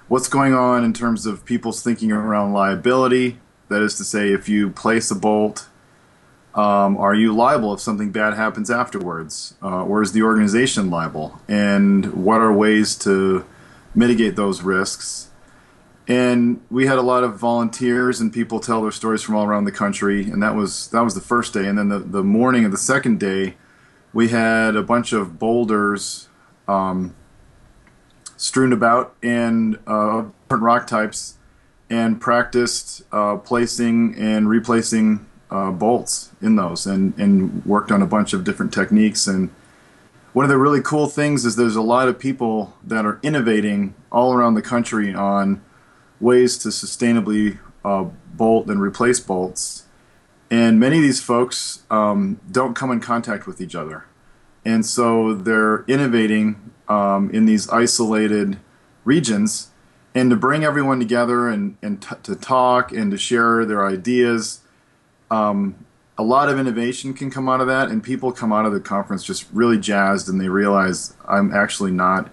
What's 0.08 0.30
going 0.30 0.54
on 0.54 0.86
in 0.86 0.94
terms 0.94 1.26
of 1.26 1.44
people's 1.44 1.82
thinking 1.82 2.12
around 2.12 2.54
liability? 2.54 3.40
That 3.70 3.82
is 3.82 3.96
to 3.98 4.04
say, 4.06 4.32
if 4.32 4.48
you 4.48 4.70
place 4.70 5.12
a 5.12 5.16
bolt 5.16 5.68
Um, 6.56 6.98
are 6.98 7.14
you 7.14 7.36
liable 7.36 7.72
if 7.76 7.80
something 7.80 8.12
bad 8.12 8.34
happens 8.34 8.72
afterwards? 8.72 9.54
Uh, 9.62 9.84
or 9.84 10.02
is 10.02 10.12
the 10.14 10.24
organization 10.24 10.90
liable? 10.90 11.40
And 11.48 12.26
what 12.26 12.42
are 12.42 12.52
ways 12.52 12.96
to 13.06 13.46
mitigate 13.94 14.36
those 14.36 14.64
risks? 14.64 15.30
And 16.08 16.62
we 16.72 16.86
had 16.86 16.98
a 16.98 17.02
lot 17.02 17.24
of 17.24 17.38
volunteers 17.38 18.22
and 18.22 18.32
people 18.32 18.60
tell 18.62 18.82
their 18.82 18.92
stories 18.92 19.22
from 19.22 19.36
all 19.36 19.46
around 19.46 19.66
the 19.66 19.74
country. 19.74 20.24
And 20.24 20.42
that 20.42 20.56
was 20.56 20.88
that 20.90 21.02
was 21.02 21.16
the 21.16 21.22
first 21.22 21.54
day. 21.54 21.68
And 21.68 21.78
then 21.78 21.90
the, 21.90 22.00
the 22.00 22.24
morning 22.24 22.64
of 22.64 22.72
the 22.72 22.78
second 22.78 23.20
day, 23.20 23.56
we 24.14 24.30
had 24.30 24.76
a 24.76 24.84
bunch 24.84 25.12
of 25.12 25.38
boulders 25.38 26.30
um, 26.68 27.14
strewn 28.38 28.72
about 28.72 29.16
and 29.22 29.80
uh, 29.86 30.26
different 30.44 30.64
rock 30.64 30.88
types 30.88 31.36
and 31.90 32.22
practiced 32.22 33.04
uh, 33.12 33.38
placing 33.38 34.16
and 34.16 34.50
replacing 34.50 35.26
uh, 35.50 35.72
bolts 35.72 36.32
in 36.42 36.56
those 36.56 36.86
and, 36.86 37.18
and 37.18 37.66
worked 37.66 37.92
on 37.92 38.02
a 38.02 38.06
bunch 38.08 38.34
of 38.34 38.44
different 38.44 38.74
techniques. 38.74 39.28
And 39.28 39.50
one 40.34 40.46
of 40.46 40.50
the 40.50 40.58
really 40.58 40.82
cool 40.82 41.08
things 41.08 41.46
is 41.46 41.56
there's 41.56 41.76
a 41.76 41.82
lot 41.82 42.08
of 42.08 42.20
people 42.20 42.74
that 42.84 43.06
are 43.06 43.20
innovating 43.24 43.94
all 44.12 44.34
around 44.34 44.54
the 44.56 44.62
country 44.62 45.14
on 45.14 45.62
ways 46.20 46.58
to 46.60 46.70
sustainably 46.70 47.60
uh, 47.84 48.06
bolt 48.34 48.68
and 48.68 48.82
replace 48.82 49.20
bolts. 49.20 49.86
And 50.50 50.80
many 50.80 50.98
of 50.98 51.04
these 51.04 51.22
folks 51.22 51.84
um, 51.90 52.40
don't 52.50 52.74
come 52.74 52.92
in 52.92 53.00
contact 53.00 53.48
with 53.48 53.60
each 53.60 53.76
other. 53.76 54.06
And 54.64 54.86
so 54.86 55.34
they're 55.34 55.84
innovating 55.88 56.72
um, 56.88 57.30
in 57.32 57.46
these 57.46 57.70
isolated 57.70 58.58
regions 59.04 59.72
and 60.14 60.30
to 60.30 60.36
bring 60.36 60.64
everyone 60.64 61.00
together 61.00 61.48
and, 61.48 61.78
and 61.82 62.02
t- 62.02 62.16
to 62.24 62.36
talk 62.36 62.92
and 62.92 63.12
to 63.12 63.18
share 63.18 63.66
their 63.66 63.86
ideas. 63.86 64.62
Um, 65.30 65.86
a 66.18 66.24
lot 66.24 66.50
of 66.50 66.58
innovation 66.58 67.14
can 67.14 67.30
come 67.30 67.48
out 67.48 67.62
of 67.62 67.68
that, 67.68 67.90
and 67.90 68.04
people 68.04 68.32
come 68.32 68.52
out 68.52 68.66
of 68.66 68.74
the 68.74 68.80
conference 68.80 69.24
just 69.24 69.46
really 69.54 69.78
jazzed, 69.78 70.28
and 70.28 70.42
they 70.42 70.50
realize 70.50 71.14
I'm 71.28 71.54
actually 71.54 71.92
not, 71.92 72.32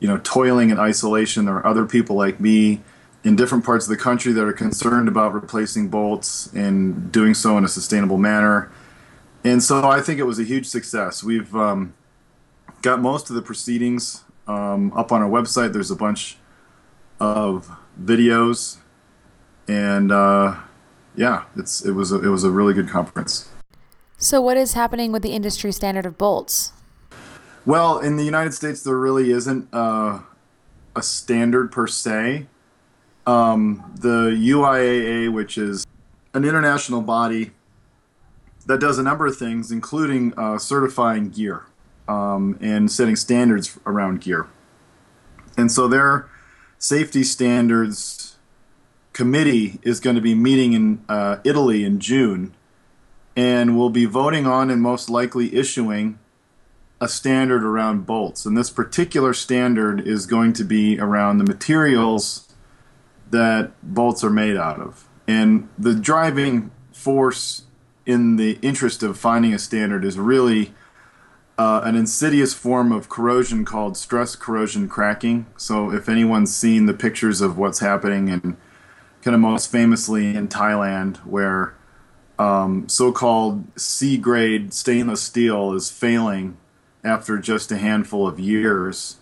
you 0.00 0.08
know, 0.08 0.18
toiling 0.24 0.70
in 0.70 0.80
isolation. 0.80 1.44
There 1.44 1.54
are 1.54 1.66
other 1.66 1.86
people 1.86 2.16
like 2.16 2.40
me 2.40 2.82
in 3.24 3.34
different 3.36 3.64
parts 3.64 3.86
of 3.86 3.90
the 3.90 3.96
country 3.96 4.32
that 4.32 4.44
are 4.44 4.52
concerned 4.52 5.08
about 5.08 5.32
replacing 5.32 5.88
bolts 5.88 6.52
and 6.52 7.10
doing 7.10 7.34
so 7.34 7.56
in 7.56 7.64
a 7.64 7.68
sustainable 7.68 8.18
manner. 8.18 8.70
And 9.42 9.62
so 9.62 9.88
I 9.88 10.00
think 10.00 10.20
it 10.20 10.24
was 10.24 10.38
a 10.38 10.44
huge 10.44 10.66
success. 10.66 11.24
We've 11.24 11.54
um, 11.56 11.94
got 12.82 13.00
most 13.00 13.30
of 13.30 13.36
the 13.36 13.42
proceedings 13.42 14.24
um, 14.46 14.92
up 14.92 15.10
on 15.10 15.22
our 15.22 15.28
website. 15.28 15.72
There's 15.72 15.90
a 15.90 15.96
bunch 15.96 16.36
of 17.18 17.70
videos, 18.02 18.78
and 19.68 20.12
uh, 20.12 20.56
yeah, 21.16 21.44
it's 21.56 21.84
it 21.84 21.92
was 21.92 22.12
a, 22.12 22.22
it 22.22 22.28
was 22.28 22.44
a 22.44 22.50
really 22.50 22.74
good 22.74 22.88
conference. 22.88 23.48
So, 24.18 24.40
what 24.40 24.56
is 24.56 24.74
happening 24.74 25.12
with 25.12 25.22
the 25.22 25.32
industry 25.32 25.72
standard 25.72 26.06
of 26.06 26.18
bolts? 26.18 26.72
Well, 27.66 27.98
in 27.98 28.16
the 28.16 28.24
United 28.24 28.52
States, 28.52 28.82
there 28.82 28.98
really 28.98 29.30
isn't 29.30 29.68
uh, 29.72 30.20
a 30.94 31.02
standard 31.02 31.72
per 31.72 31.86
se. 31.86 32.46
Um, 33.26 33.92
the 33.98 34.30
UIAA, 34.30 35.32
which 35.32 35.56
is 35.56 35.86
an 36.34 36.44
international 36.44 37.00
body 37.00 37.52
that 38.66 38.80
does 38.80 38.98
a 38.98 39.02
number 39.02 39.26
of 39.26 39.36
things, 39.36 39.70
including 39.70 40.34
uh, 40.36 40.58
certifying 40.58 41.30
gear 41.30 41.64
um, 42.08 42.58
and 42.60 42.90
setting 42.90 43.16
standards 43.16 43.78
around 43.86 44.20
gear. 44.20 44.46
And 45.56 45.70
so 45.70 45.88
their 45.88 46.28
safety 46.78 47.22
standards 47.22 48.36
committee 49.12 49.78
is 49.82 50.00
going 50.00 50.16
to 50.16 50.22
be 50.22 50.34
meeting 50.34 50.72
in 50.72 51.04
uh, 51.08 51.36
Italy 51.44 51.84
in 51.84 52.00
June 52.00 52.52
and 53.36 53.76
will 53.76 53.90
be 53.90 54.04
voting 54.04 54.46
on 54.46 54.70
and 54.70 54.82
most 54.82 55.08
likely 55.08 55.54
issuing 55.54 56.18
a 57.00 57.08
standard 57.08 57.64
around 57.64 58.06
bolts. 58.06 58.44
And 58.44 58.56
this 58.56 58.70
particular 58.70 59.32
standard 59.32 60.00
is 60.06 60.26
going 60.26 60.52
to 60.54 60.64
be 60.64 60.98
around 60.98 61.38
the 61.38 61.44
materials 61.44 62.43
that 63.34 63.72
bolts 63.82 64.22
are 64.22 64.30
made 64.30 64.56
out 64.56 64.80
of. 64.80 65.08
And 65.26 65.68
the 65.76 65.94
driving 65.94 66.70
force 66.92 67.64
in 68.06 68.36
the 68.36 68.58
interest 68.62 69.02
of 69.02 69.18
finding 69.18 69.52
a 69.52 69.58
standard 69.58 70.04
is 70.04 70.18
really 70.18 70.72
uh, 71.58 71.80
an 71.84 71.96
insidious 71.96 72.54
form 72.54 72.92
of 72.92 73.08
corrosion 73.08 73.64
called 73.64 73.96
stress 73.96 74.36
corrosion 74.36 74.88
cracking. 74.88 75.46
So, 75.56 75.92
if 75.92 76.08
anyone's 76.08 76.54
seen 76.54 76.86
the 76.86 76.94
pictures 76.94 77.40
of 77.40 77.58
what's 77.58 77.80
happening, 77.80 78.28
and 78.28 78.56
kind 79.22 79.34
of 79.34 79.40
most 79.40 79.70
famously 79.70 80.36
in 80.36 80.48
Thailand, 80.48 81.16
where 81.18 81.74
um, 82.38 82.88
so 82.88 83.12
called 83.12 83.64
C 83.78 84.16
grade 84.16 84.72
stainless 84.72 85.22
steel 85.22 85.72
is 85.72 85.90
failing 85.90 86.56
after 87.02 87.38
just 87.38 87.70
a 87.72 87.78
handful 87.78 88.26
of 88.26 88.40
years, 88.40 89.16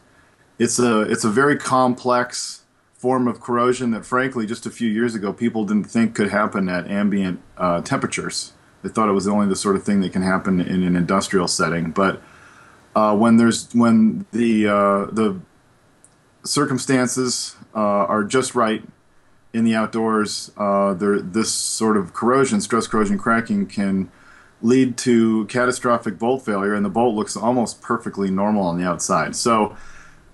it's 0.59 0.79
a, 0.79 1.03
it's 1.03 1.25
a 1.25 1.31
very 1.31 1.57
complex 1.57 2.62
form 3.03 3.27
of 3.27 3.41
corrosion 3.41 3.91
that, 3.91 4.07
frankly, 4.07 4.47
just 4.47 4.65
a 4.65 4.71
few 4.71 4.89
years 4.89 5.17
ago, 5.17 5.33
people 5.33 5.65
didn't 5.65 5.91
think 5.91 6.15
could 6.15 6.31
happen 6.31 6.69
at 6.69 6.89
ambient 6.89 7.41
uh, 7.59 7.81
temperatures. 7.81 8.53
They 8.85 8.91
thought 8.91 9.09
it 9.09 9.13
was 9.13 9.27
only 9.27 9.49
the 9.49 9.57
sort 9.57 9.75
of 9.75 9.83
thing 9.83 10.03
that 10.03 10.13
can 10.13 10.23
happen 10.23 10.61
in 10.61 10.85
an 10.85 10.95
industrial 10.95 11.49
setting. 11.49 11.91
But 11.91 12.23
uh, 12.95 13.17
when 13.17 13.39
there's 13.39 13.69
when 13.75 14.25
the 14.31 14.69
uh, 14.69 15.07
the 15.07 15.41
circumstances 16.45 17.57
uh, 17.75 18.07
are 18.07 18.23
just 18.23 18.55
right 18.55 18.85
in 19.53 19.65
the 19.65 19.75
outdoors, 19.75 20.53
uh, 20.57 20.95
there 20.95 21.21
this 21.21 21.53
sort 21.53 21.97
of 21.97 22.15
corrosion, 22.15 22.61
stress 22.61 22.87
corrosion 22.87 23.19
cracking, 23.19 23.67
can 23.67 24.13
lead 24.61 24.97
to 24.99 25.45
catastrophic 25.47 26.21
bolt 26.21 26.45
failure, 26.45 26.73
and 26.73 26.85
the 26.85 26.95
bolt 26.99 27.17
looks 27.17 27.37
almost 27.37 27.83
perfectly 27.83 28.31
normal 28.31 28.63
on 28.63 28.79
the 28.79 28.87
outside. 28.87 29.35
So. 29.35 29.77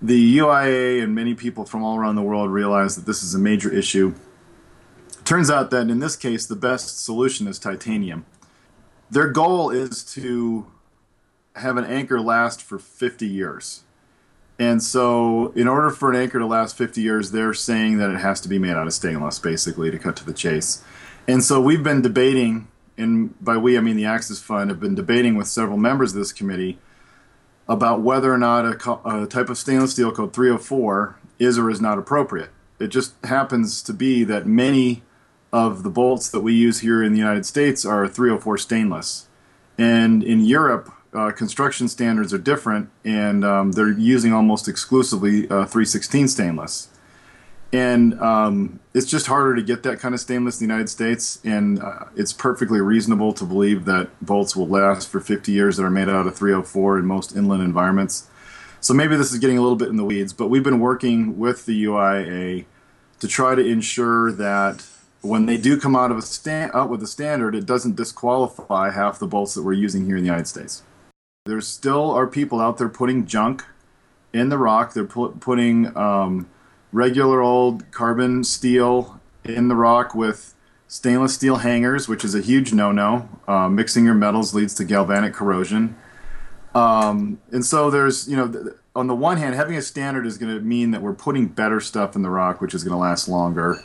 The 0.00 0.38
UIAA 0.38 1.02
and 1.02 1.14
many 1.14 1.34
people 1.34 1.64
from 1.64 1.82
all 1.82 1.96
around 1.96 2.14
the 2.14 2.22
world 2.22 2.50
realize 2.50 2.96
that 2.96 3.06
this 3.06 3.22
is 3.22 3.34
a 3.34 3.38
major 3.38 3.72
issue. 3.72 4.14
Turns 5.24 5.50
out 5.50 5.70
that 5.70 5.90
in 5.90 5.98
this 5.98 6.16
case, 6.16 6.46
the 6.46 6.56
best 6.56 7.04
solution 7.04 7.46
is 7.48 7.58
titanium 7.58 8.24
their 9.10 9.28
goal 9.28 9.70
is 9.70 10.04
to 10.04 10.66
have 11.56 11.76
an 11.76 11.84
anchor 11.84 12.20
last 12.20 12.62
for 12.62 12.78
50 12.78 13.26
years. 13.26 13.82
And 14.58 14.82
so, 14.82 15.52
in 15.54 15.68
order 15.68 15.90
for 15.90 16.10
an 16.10 16.16
anchor 16.16 16.38
to 16.38 16.46
last 16.46 16.76
50 16.76 17.00
years, 17.00 17.30
they're 17.30 17.54
saying 17.54 17.98
that 17.98 18.10
it 18.10 18.18
has 18.18 18.40
to 18.40 18.48
be 18.48 18.58
made 18.58 18.72
out 18.72 18.86
of 18.86 18.92
stainless, 18.92 19.38
basically, 19.38 19.90
to 19.90 19.98
cut 19.98 20.16
to 20.16 20.26
the 20.26 20.32
chase. 20.32 20.82
And 21.28 21.44
so, 21.44 21.60
we've 21.60 21.82
been 21.82 22.02
debating, 22.02 22.66
and 22.96 23.38
by 23.42 23.56
we, 23.56 23.78
I 23.78 23.80
mean 23.80 23.96
the 23.96 24.04
Access 24.04 24.40
Fund, 24.40 24.70
have 24.70 24.80
been 24.80 24.96
debating 24.96 25.36
with 25.36 25.46
several 25.46 25.78
members 25.78 26.12
of 26.12 26.18
this 26.18 26.32
committee 26.32 26.78
about 27.68 28.00
whether 28.00 28.32
or 28.32 28.38
not 28.38 28.64
a, 28.64 29.08
a 29.22 29.26
type 29.26 29.48
of 29.48 29.58
stainless 29.58 29.92
steel 29.92 30.12
code 30.12 30.32
304 30.32 31.18
is 31.38 31.58
or 31.58 31.70
is 31.70 31.80
not 31.80 31.98
appropriate. 31.98 32.50
It 32.78 32.88
just 32.88 33.14
happens 33.24 33.82
to 33.82 33.92
be 33.92 34.24
that 34.24 34.46
many 34.46 35.02
of 35.52 35.82
the 35.82 35.90
bolts 35.90 36.28
that 36.30 36.40
we 36.40 36.54
use 36.54 36.80
here 36.80 37.02
in 37.02 37.12
the 37.12 37.18
United 37.18 37.46
States 37.46 37.84
are 37.84 38.06
304 38.06 38.58
stainless. 38.58 39.28
And 39.76 40.22
in 40.22 40.40
Europe, 40.44 40.92
uh, 41.14 41.30
construction 41.30 41.88
standards 41.88 42.34
are 42.34 42.38
different, 42.38 42.90
and 43.04 43.44
um, 43.44 43.72
they're 43.72 43.90
using 43.90 44.32
almost 44.32 44.68
exclusively 44.68 45.44
uh, 45.44 45.64
316 45.64 46.28
stainless. 46.28 46.88
And 47.72 48.18
um, 48.20 48.80
it's 48.94 49.06
just 49.06 49.26
harder 49.26 49.54
to 49.54 49.62
get 49.62 49.82
that 49.82 50.00
kind 50.00 50.14
of 50.14 50.20
stainless 50.20 50.58
in 50.60 50.66
the 50.66 50.72
United 50.72 50.88
States, 50.88 51.38
and 51.44 51.82
uh, 51.82 52.04
it's 52.16 52.32
perfectly 52.32 52.80
reasonable 52.80 53.34
to 53.34 53.44
believe 53.44 53.84
that 53.84 54.08
bolts 54.24 54.56
will 54.56 54.66
last 54.66 55.08
for 55.10 55.20
50 55.20 55.52
years 55.52 55.76
that 55.76 55.84
are 55.84 55.90
made 55.90 56.08
out 56.08 56.26
of 56.26 56.34
304 56.34 56.98
in 56.98 57.04
most 57.04 57.36
inland 57.36 57.62
environments. 57.62 58.30
So 58.80 58.94
maybe 58.94 59.16
this 59.16 59.32
is 59.32 59.38
getting 59.38 59.58
a 59.58 59.60
little 59.60 59.76
bit 59.76 59.88
in 59.88 59.96
the 59.96 60.04
weeds, 60.04 60.32
but 60.32 60.48
we've 60.48 60.62
been 60.62 60.80
working 60.80 61.38
with 61.38 61.66
the 61.66 61.84
UIAA 61.84 62.64
to 63.20 63.28
try 63.28 63.54
to 63.54 63.64
ensure 63.64 64.32
that 64.32 64.86
when 65.20 65.46
they 65.46 65.56
do 65.56 65.78
come 65.78 65.96
out 65.96 66.10
of 66.10 66.16
a 66.16 66.22
stand 66.22 66.70
out 66.74 66.88
with 66.88 67.02
a 67.02 67.06
standard, 67.06 67.54
it 67.54 67.66
doesn't 67.66 67.96
disqualify 67.96 68.90
half 68.90 69.18
the 69.18 69.26
bolts 69.26 69.54
that 69.54 69.62
we're 69.62 69.72
using 69.72 70.06
here 70.06 70.16
in 70.16 70.22
the 70.22 70.28
United 70.28 70.46
States. 70.46 70.84
There 71.44 71.60
still 71.60 72.10
are 72.12 72.26
people 72.26 72.60
out 72.60 72.78
there 72.78 72.88
putting 72.88 73.26
junk 73.26 73.64
in 74.32 74.48
the 74.48 74.58
rock. 74.58 74.94
They're 74.94 75.04
pu- 75.04 75.36
putting 75.40 75.96
um, 75.96 76.48
regular 76.92 77.40
old 77.40 77.90
carbon 77.90 78.44
steel 78.44 79.20
in 79.44 79.68
the 79.68 79.74
rock 79.74 80.14
with 80.14 80.54
stainless 80.86 81.34
steel 81.34 81.56
hangers, 81.56 82.08
which 82.08 82.24
is 82.24 82.34
a 82.34 82.40
huge 82.40 82.72
no-no. 82.72 83.28
Uh, 83.46 83.68
mixing 83.68 84.04
your 84.04 84.14
metals 84.14 84.54
leads 84.54 84.74
to 84.74 84.84
galvanic 84.84 85.34
corrosion. 85.34 85.96
Um, 86.74 87.40
and 87.50 87.64
so 87.64 87.90
there's, 87.90 88.28
you 88.28 88.36
know, 88.36 88.72
on 88.94 89.06
the 89.06 89.14
one 89.14 89.36
hand, 89.36 89.54
having 89.54 89.76
a 89.76 89.82
standard 89.82 90.26
is 90.26 90.38
going 90.38 90.54
to 90.54 90.60
mean 90.62 90.90
that 90.90 91.02
we're 91.02 91.14
putting 91.14 91.46
better 91.46 91.80
stuff 91.80 92.16
in 92.16 92.22
the 92.22 92.30
rock, 92.30 92.60
which 92.60 92.74
is 92.74 92.84
going 92.84 92.92
to 92.92 92.98
last 92.98 93.28
longer 93.28 93.78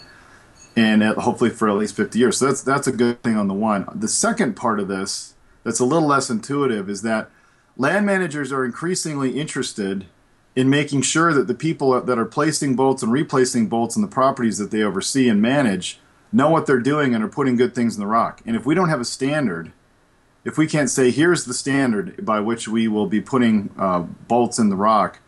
and 0.76 1.04
hopefully 1.04 1.50
for 1.50 1.70
at 1.70 1.76
least 1.76 1.96
50 1.96 2.18
years. 2.18 2.38
So 2.38 2.48
that's 2.48 2.62
that's 2.62 2.88
a 2.88 2.92
good 2.92 3.22
thing 3.22 3.38
on 3.38 3.48
the 3.48 3.54
one. 3.54 3.86
The 3.94 4.08
second 4.08 4.56
part 4.56 4.80
of 4.80 4.88
this 4.88 5.36
that's 5.64 5.80
a 5.80 5.86
little 5.86 6.08
less 6.08 6.30
intuitive 6.30 6.90
is 6.90 7.02
that 7.04 7.30
land 7.78 8.06
managers 8.06 8.52
are 8.52 8.66
increasingly 8.66 9.40
interested 9.40 10.06
in 10.56 10.70
making 10.70 11.02
sure 11.02 11.34
that 11.34 11.48
the 11.48 11.54
people 11.54 12.00
that 12.00 12.20
are 12.20 12.26
placing 12.26 12.76
bolts 12.76 13.02
and 13.02 13.12
replacing 13.12 13.68
bolts 13.68 13.96
in 13.96 14.02
the 14.02 14.08
properties 14.08 14.58
that 14.60 14.72
they 14.72 14.84
oversee 14.84 15.28
and 15.28 15.42
manage 15.42 16.00
know 16.32 16.50
what 16.50 16.66
they're 16.66 16.80
doing 16.80 17.14
and 17.14 17.24
are 17.24 17.30
putting 17.30 17.56
good 17.56 17.74
things 17.74 17.96
in 17.96 18.00
the 18.00 18.08
rock. 18.08 18.42
And 18.46 18.56
if 18.56 18.66
we 18.66 18.76
don't 18.76 18.90
have 18.90 19.02
a 19.02 19.06
standard, 19.06 19.72
if 20.44 20.58
we 20.58 20.68
can't 20.68 20.90
say 20.90 21.12
here's 21.12 21.46
the 21.46 21.54
standard 21.54 22.26
by 22.26 22.40
which 22.40 22.68
we 22.68 22.88
will 22.88 23.08
be 23.08 23.22
putting 23.22 23.74
uh, 23.78 24.00
bolts 24.00 24.60
in 24.60 24.70
the 24.70 24.76
rock, 24.76 25.20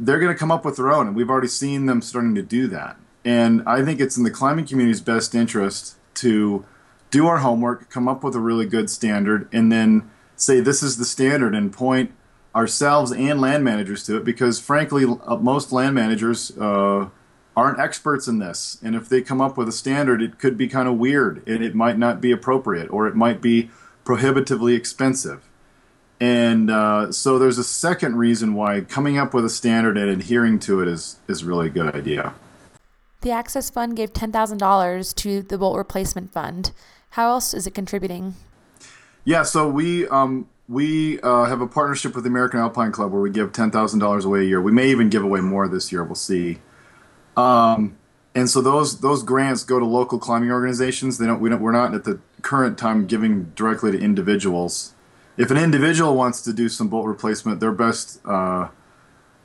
they're 0.00 0.18
going 0.18 0.32
to 0.32 0.38
come 0.38 0.50
up 0.50 0.64
with 0.64 0.76
their 0.76 0.92
own, 0.92 1.08
and 1.08 1.16
we've 1.16 1.30
already 1.30 1.48
seen 1.48 1.86
them 1.86 2.00
starting 2.02 2.34
to 2.34 2.42
do 2.42 2.68
that. 2.68 2.96
And 3.24 3.62
I 3.66 3.84
think 3.84 4.00
it's 4.00 4.16
in 4.16 4.22
the 4.22 4.30
climbing 4.30 4.66
community's 4.66 5.00
best 5.00 5.34
interest 5.34 5.96
to 6.14 6.64
do 7.10 7.26
our 7.26 7.38
homework, 7.38 7.90
come 7.90 8.08
up 8.08 8.22
with 8.22 8.34
a 8.34 8.40
really 8.40 8.66
good 8.66 8.90
standard, 8.90 9.48
and 9.52 9.72
then 9.72 10.08
say 10.36 10.60
this 10.60 10.82
is 10.82 10.98
the 10.98 11.04
standard 11.04 11.54
and 11.54 11.72
point 11.72 12.12
ourselves 12.54 13.12
and 13.12 13.40
land 13.40 13.62
managers 13.64 14.04
to 14.04 14.16
it 14.16 14.24
because 14.24 14.58
frankly 14.58 15.04
uh, 15.04 15.36
most 15.36 15.72
land 15.72 15.94
managers 15.94 16.56
uh, 16.58 17.08
aren't 17.56 17.80
experts 17.80 18.28
in 18.28 18.38
this. 18.38 18.78
And 18.82 18.94
if 18.94 19.08
they 19.08 19.20
come 19.20 19.40
up 19.40 19.56
with 19.56 19.68
a 19.68 19.72
standard 19.72 20.22
it 20.22 20.38
could 20.38 20.56
be 20.56 20.68
kind 20.68 20.88
of 20.88 20.96
weird 20.96 21.46
and 21.46 21.62
it 21.62 21.74
might 21.74 21.98
not 21.98 22.20
be 22.20 22.32
appropriate 22.32 22.90
or 22.90 23.06
it 23.06 23.14
might 23.14 23.40
be 23.40 23.70
prohibitively 24.04 24.74
expensive. 24.74 25.44
And 26.20 26.70
uh, 26.70 27.12
so 27.12 27.38
there's 27.38 27.58
a 27.58 27.64
second 27.64 28.16
reason 28.16 28.54
why 28.54 28.80
coming 28.80 29.18
up 29.18 29.34
with 29.34 29.44
a 29.44 29.50
standard 29.50 29.96
and 29.96 30.10
adhering 30.10 30.58
to 30.60 30.80
it 30.80 30.88
is, 30.88 31.18
is 31.28 31.44
really 31.44 31.68
a 31.68 31.70
good 31.70 31.94
idea. 31.94 32.34
The 33.20 33.30
access 33.30 33.70
fund 33.70 33.96
gave 33.96 34.12
$10000 34.12 35.14
to 35.14 35.42
the 35.42 35.58
bolt 35.58 35.76
replacement 35.76 36.32
fund. 36.32 36.72
How 37.10 37.30
else 37.30 37.52
is 37.54 37.66
it 37.66 37.74
contributing? 37.74 38.34
Yeah 39.24 39.42
so 39.42 39.68
we 39.68 40.08
um, 40.08 40.48
we 40.68 41.18
uh, 41.22 41.44
have 41.44 41.60
a 41.60 41.66
partnership 41.66 42.14
with 42.14 42.24
the 42.24 42.30
American 42.30 42.60
Alpine 42.60 42.92
Club 42.92 43.10
where 43.10 43.22
we 43.22 43.30
give 43.30 43.52
ten 43.52 43.70
thousand 43.70 44.00
dollars 44.00 44.24
away 44.24 44.40
a 44.40 44.44
year. 44.44 44.60
We 44.60 44.72
may 44.72 44.90
even 44.90 45.08
give 45.08 45.22
away 45.22 45.40
more 45.40 45.66
this 45.66 45.90
year. 45.90 46.04
We'll 46.04 46.14
see. 46.14 46.58
Um, 47.36 47.96
and 48.34 48.50
so 48.50 48.60
those 48.60 49.00
those 49.00 49.22
grants 49.22 49.64
go 49.64 49.78
to 49.78 49.86
local 49.86 50.18
climbing 50.18 50.50
organizations. 50.50 51.18
They 51.18 51.26
don't. 51.26 51.40
We 51.40 51.48
don't. 51.48 51.60
We're 51.60 51.72
not 51.72 51.94
at 51.94 52.04
the 52.04 52.20
current 52.42 52.76
time 52.76 53.06
giving 53.06 53.44
directly 53.56 53.92
to 53.92 53.98
individuals. 53.98 54.94
If 55.36 55.50
an 55.50 55.56
individual 55.56 56.14
wants 56.16 56.42
to 56.42 56.52
do 56.52 56.68
some 56.68 56.88
bolt 56.88 57.06
replacement, 57.06 57.60
their 57.60 57.72
best 57.72 58.20
uh, 58.26 58.68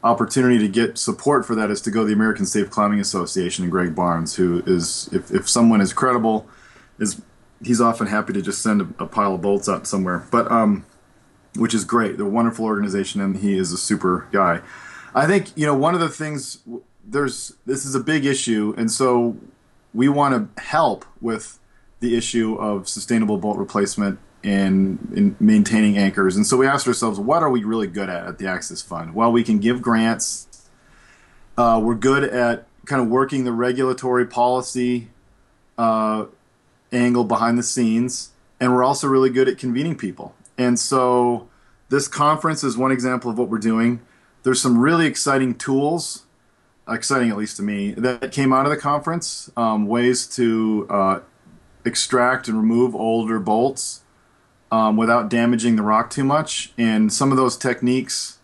opportunity 0.04 0.58
to 0.58 0.68
get 0.68 0.98
support 0.98 1.46
for 1.46 1.56
that 1.56 1.70
is 1.70 1.82
to 1.82 1.92
go 1.92 2.02
to 2.02 2.08
the 2.08 2.14
American 2.14 2.46
Safe 2.46 2.70
Climbing 2.70 3.00
Association 3.00 3.64
and 3.64 3.72
Greg 3.72 3.96
Barnes, 3.96 4.36
who 4.36 4.62
is 4.66 5.10
if 5.14 5.32
if 5.32 5.48
someone 5.48 5.80
is 5.80 5.94
credible, 5.94 6.48
is 7.00 7.22
he's 7.64 7.80
often 7.80 8.08
happy 8.08 8.34
to 8.34 8.42
just 8.42 8.62
send 8.62 8.82
a, 8.82 9.04
a 9.04 9.08
pile 9.08 9.36
of 9.36 9.42
bolts 9.42 9.70
out 9.70 9.88
somewhere. 9.88 10.28
But 10.30 10.52
um, 10.52 10.86
which 11.58 11.74
is 11.74 11.86
great. 11.86 12.18
They're 12.18 12.26
a 12.26 12.30
wonderful 12.30 12.66
organization, 12.66 13.22
and 13.22 13.38
he 13.38 13.58
is 13.58 13.72
a 13.72 13.78
super 13.78 14.28
guy. 14.32 14.62
I 15.16 15.28
think 15.28 15.56
you 15.56 15.66
know 15.66 15.76
one 15.76 15.94
of 15.94 16.00
the 16.00 16.10
things. 16.10 16.60
There's 17.06 17.56
this 17.66 17.86
is 17.86 17.96
a 17.96 18.00
big 18.00 18.26
issue, 18.26 18.74
and 18.78 18.92
so 18.92 19.38
we 19.94 20.10
want 20.10 20.56
to 20.56 20.62
help 20.62 21.06
with 21.22 21.60
the 22.00 22.18
issue 22.18 22.56
of 22.56 22.88
sustainable 22.88 23.38
bolt 23.38 23.58
replacement 23.58 24.20
and 24.44 25.14
in 25.16 25.36
maintaining 25.40 25.98
anchors. 25.98 26.36
And 26.36 26.46
so 26.46 26.58
we 26.58 26.68
asked 26.68 26.88
ourselves, 26.88 27.20
what 27.20 27.44
are 27.44 27.50
we 27.50 27.64
really 27.64 27.88
good 27.88 28.10
at 28.10 28.26
at 28.26 28.38
the 28.40 28.48
Access 28.48 28.82
Fund? 28.82 29.16
Well, 29.16 29.32
we 29.32 29.44
can 29.44 29.60
give 29.60 29.82
grants. 29.82 30.70
Uh, 31.58 31.80
we're 31.84 31.96
good 31.96 32.24
at 32.24 32.68
kind 32.86 33.02
of 33.02 33.08
working 33.08 33.46
the 33.46 33.54
regulatory 33.54 34.26
policy 34.26 35.10
uh, 35.78 36.26
angle 36.92 37.24
behind 37.24 37.58
the 37.58 37.64
scenes, 37.64 38.32
and 38.60 38.74
we're 38.74 38.84
also 38.84 39.08
really 39.08 39.30
good 39.30 39.48
at 39.48 39.58
convening 39.58 39.96
people. 39.96 40.36
And 40.58 40.80
so 40.80 41.50
this 41.90 42.08
conference 42.08 42.64
is 42.64 42.78
one 42.78 42.92
example 42.92 43.30
of 43.32 43.38
what 43.38 43.50
we're 43.50 43.58
doing. 43.58 44.02
There's 44.44 44.62
some 44.62 44.78
really 44.78 45.06
exciting 45.06 45.56
tools, 45.56 46.26
exciting 46.88 47.30
at 47.30 47.38
least 47.38 47.58
to 47.58 47.64
me, 47.64 47.92
that 47.92 48.32
came 48.32 48.52
out 48.52 48.66
of 48.66 48.72
the 48.72 48.78
conference. 48.78 49.52
Um, 49.56 49.88
ways 49.88 50.28
to 50.36 50.88
uh, 50.90 51.20
extract 51.86 52.48
and 52.48 52.58
remove 52.58 52.96
older 52.96 53.40
bolts 53.40 54.02
um, 54.72 54.98
without 54.98 55.30
damaging 55.30 55.76
the 55.76 55.84
rock 55.84 56.10
too 56.10 56.24
much. 56.24 56.74
And 56.78 57.12
some 57.12 57.32
of 57.32 57.38
those 57.38 57.58
techniques 57.58 58.40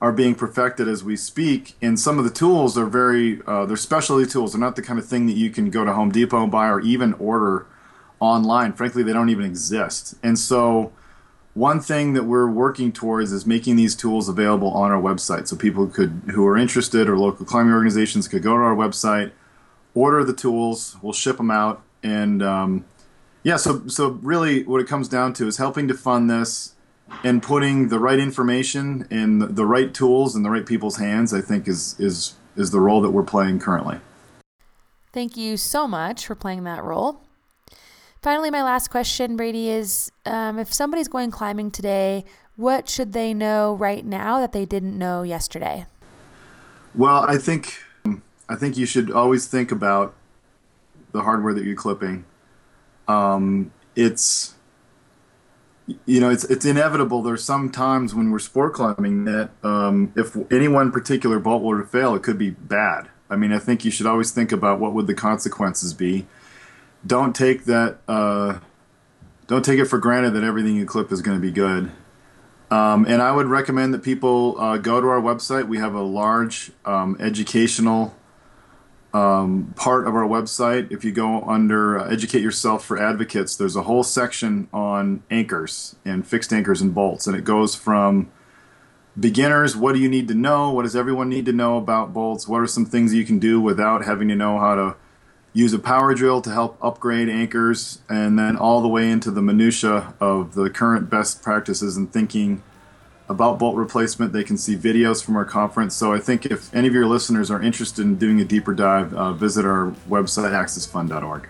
are 0.00 0.12
being 0.12 0.34
perfected 0.34 0.88
as 0.88 1.02
we 1.02 1.16
speak. 1.16 1.74
And 1.80 1.98
some 1.98 2.18
of 2.18 2.24
the 2.24 2.30
tools 2.30 2.76
are 2.76 2.86
very, 2.86 3.40
uh, 3.46 3.66
they're 3.66 3.76
specialty 3.76 4.26
tools. 4.26 4.52
They're 4.52 4.60
not 4.60 4.76
the 4.76 4.82
kind 4.82 4.98
of 4.98 5.06
thing 5.06 5.26
that 5.26 5.36
you 5.36 5.50
can 5.50 5.70
go 5.70 5.84
to 5.84 5.92
Home 5.92 6.10
Depot 6.10 6.42
and 6.42 6.52
buy 6.52 6.68
or 6.68 6.80
even 6.80 7.14
order 7.14 7.66
online. 8.20 8.72
Frankly, 8.72 9.02
they 9.02 9.12
don't 9.12 9.28
even 9.28 9.44
exist. 9.44 10.14
And 10.22 10.38
so 10.38 10.92
one 11.56 11.80
thing 11.80 12.12
that 12.12 12.24
we're 12.24 12.50
working 12.50 12.92
towards 12.92 13.32
is 13.32 13.46
making 13.46 13.76
these 13.76 13.94
tools 13.94 14.28
available 14.28 14.70
on 14.72 14.90
our 14.90 15.00
website. 15.00 15.48
So 15.48 15.56
people 15.56 15.86
could 15.86 16.20
who 16.32 16.46
are 16.46 16.56
interested 16.56 17.08
or 17.08 17.18
local 17.18 17.46
climbing 17.46 17.72
organizations 17.72 18.28
could 18.28 18.42
go 18.42 18.52
to 18.52 18.62
our 18.62 18.76
website 18.76 19.32
order 19.96 20.22
the 20.22 20.32
tools 20.34 20.96
we'll 21.02 21.12
ship 21.12 21.38
them 21.38 21.50
out 21.50 21.82
and 22.02 22.42
um, 22.42 22.84
yeah 23.42 23.56
so 23.56 23.88
so 23.88 24.10
really 24.22 24.62
what 24.64 24.80
it 24.80 24.86
comes 24.86 25.08
down 25.08 25.32
to 25.32 25.48
is 25.48 25.56
helping 25.56 25.88
to 25.88 25.94
fund 25.94 26.30
this 26.30 26.74
and 27.24 27.42
putting 27.42 27.88
the 27.88 27.98
right 27.98 28.18
information 28.18 29.06
in 29.10 29.54
the 29.54 29.64
right 29.64 29.94
tools 29.94 30.36
in 30.36 30.42
the 30.42 30.50
right 30.50 30.66
people's 30.66 30.98
hands 30.98 31.32
i 31.32 31.40
think 31.40 31.66
is 31.66 31.98
is 31.98 32.34
is 32.56 32.70
the 32.70 32.80
role 32.80 33.00
that 33.02 33.10
we're 33.10 33.22
playing 33.22 33.58
currently. 33.58 34.00
Thank 35.12 35.36
you 35.36 35.58
so 35.58 35.86
much 35.86 36.26
for 36.26 36.34
playing 36.34 36.64
that 36.64 36.82
role 36.82 37.25
Finally, 38.22 38.50
my 38.50 38.62
last 38.62 38.90
question, 38.90 39.36
Brady, 39.36 39.68
is 39.68 40.10
um, 40.24 40.58
if 40.58 40.72
somebody's 40.72 41.08
going 41.08 41.30
climbing 41.30 41.70
today, 41.70 42.24
what 42.56 42.88
should 42.88 43.12
they 43.12 43.34
know 43.34 43.74
right 43.74 44.04
now 44.04 44.40
that 44.40 44.52
they 44.52 44.64
didn't 44.64 44.98
know 44.98 45.22
yesterday? 45.22 45.86
Well, 46.94 47.24
I 47.28 47.36
think 47.38 47.78
I 48.48 48.54
think 48.56 48.76
you 48.76 48.86
should 48.86 49.10
always 49.10 49.46
think 49.46 49.70
about 49.70 50.14
the 51.12 51.22
hardware 51.22 51.52
that 51.54 51.64
you're 51.64 51.76
clipping. 51.76 52.24
Um, 53.06 53.72
it's 53.94 54.54
you 56.06 56.20
know 56.20 56.30
it's 56.30 56.44
it's 56.44 56.64
inevitable. 56.64 57.22
There's 57.22 57.44
some 57.44 57.70
times 57.70 58.14
when 58.14 58.30
we're 58.30 58.38
sport 58.38 58.72
climbing 58.72 59.24
that 59.26 59.50
um, 59.62 60.12
if 60.16 60.36
any 60.50 60.68
one 60.68 60.90
particular 60.90 61.38
bolt 61.38 61.62
were 61.62 61.82
to 61.82 61.86
fail, 61.86 62.14
it 62.14 62.22
could 62.22 62.38
be 62.38 62.50
bad. 62.50 63.08
I 63.28 63.36
mean, 63.36 63.52
I 63.52 63.58
think 63.58 63.84
you 63.84 63.90
should 63.90 64.06
always 64.06 64.30
think 64.30 64.52
about 64.52 64.80
what 64.80 64.94
would 64.94 65.06
the 65.06 65.14
consequences 65.14 65.92
be 65.92 66.26
don't 67.06 67.34
take 67.34 67.64
that. 67.64 67.98
Uh, 68.08 68.58
don't 69.46 69.64
take 69.64 69.78
it 69.78 69.86
for 69.86 69.98
granted 69.98 70.30
that 70.32 70.42
everything 70.42 70.76
you 70.76 70.84
clip 70.84 71.12
is 71.12 71.22
going 71.22 71.36
to 71.36 71.42
be 71.42 71.52
good. 71.52 71.90
Um, 72.70 73.06
and 73.06 73.22
I 73.22 73.30
would 73.30 73.46
recommend 73.46 73.94
that 73.94 74.02
people 74.02 74.60
uh, 74.60 74.76
go 74.78 75.00
to 75.00 75.06
our 75.06 75.20
website. 75.20 75.68
We 75.68 75.78
have 75.78 75.94
a 75.94 76.02
large 76.02 76.72
um, 76.84 77.16
educational 77.20 78.14
um, 79.14 79.72
part 79.76 80.06
of 80.08 80.16
our 80.16 80.26
website. 80.26 80.90
If 80.90 81.04
you 81.04 81.12
go 81.12 81.42
under 81.42 81.98
uh, 81.98 82.10
Educate 82.10 82.42
Yourself 82.42 82.84
for 82.84 82.98
Advocates, 82.98 83.54
there's 83.54 83.76
a 83.76 83.82
whole 83.82 84.02
section 84.02 84.68
on 84.72 85.22
anchors 85.30 85.94
and 86.04 86.26
fixed 86.26 86.52
anchors 86.52 86.82
and 86.82 86.92
bolts. 86.92 87.28
And 87.28 87.36
it 87.36 87.44
goes 87.44 87.76
from 87.76 88.30
beginners 89.18 89.74
what 89.74 89.94
do 89.94 90.00
you 90.00 90.08
need 90.08 90.28
to 90.28 90.34
know? 90.34 90.72
What 90.72 90.82
does 90.82 90.96
everyone 90.96 91.28
need 91.28 91.46
to 91.46 91.52
know 91.52 91.78
about 91.78 92.12
bolts? 92.12 92.48
What 92.48 92.60
are 92.60 92.66
some 92.66 92.84
things 92.84 93.14
you 93.14 93.24
can 93.24 93.38
do 93.38 93.60
without 93.60 94.04
having 94.04 94.28
to 94.28 94.34
know 94.34 94.58
how 94.58 94.74
to 94.74 94.96
use 95.56 95.72
a 95.72 95.78
power 95.78 96.12
drill 96.12 96.42
to 96.42 96.50
help 96.50 96.76
upgrade 96.82 97.30
anchors, 97.30 98.02
and 98.10 98.38
then 98.38 98.58
all 98.58 98.82
the 98.82 98.88
way 98.88 99.10
into 99.10 99.30
the 99.30 99.40
minutia 99.40 100.12
of 100.20 100.54
the 100.54 100.68
current 100.68 101.08
best 101.08 101.42
practices 101.42 101.96
and 101.96 102.12
thinking 102.12 102.62
about 103.26 103.58
bolt 103.58 103.74
replacement. 103.74 104.34
They 104.34 104.44
can 104.44 104.58
see 104.58 104.76
videos 104.76 105.24
from 105.24 105.34
our 105.34 105.46
conference. 105.46 105.96
So 105.96 106.12
I 106.12 106.18
think 106.18 106.44
if 106.44 106.72
any 106.74 106.86
of 106.86 106.92
your 106.92 107.06
listeners 107.06 107.50
are 107.50 107.62
interested 107.62 108.02
in 108.02 108.16
doing 108.16 108.38
a 108.38 108.44
deeper 108.44 108.74
dive, 108.74 109.14
uh, 109.14 109.32
visit 109.32 109.64
our 109.64 109.94
website, 110.10 110.50
accessfund.org. 110.50 111.48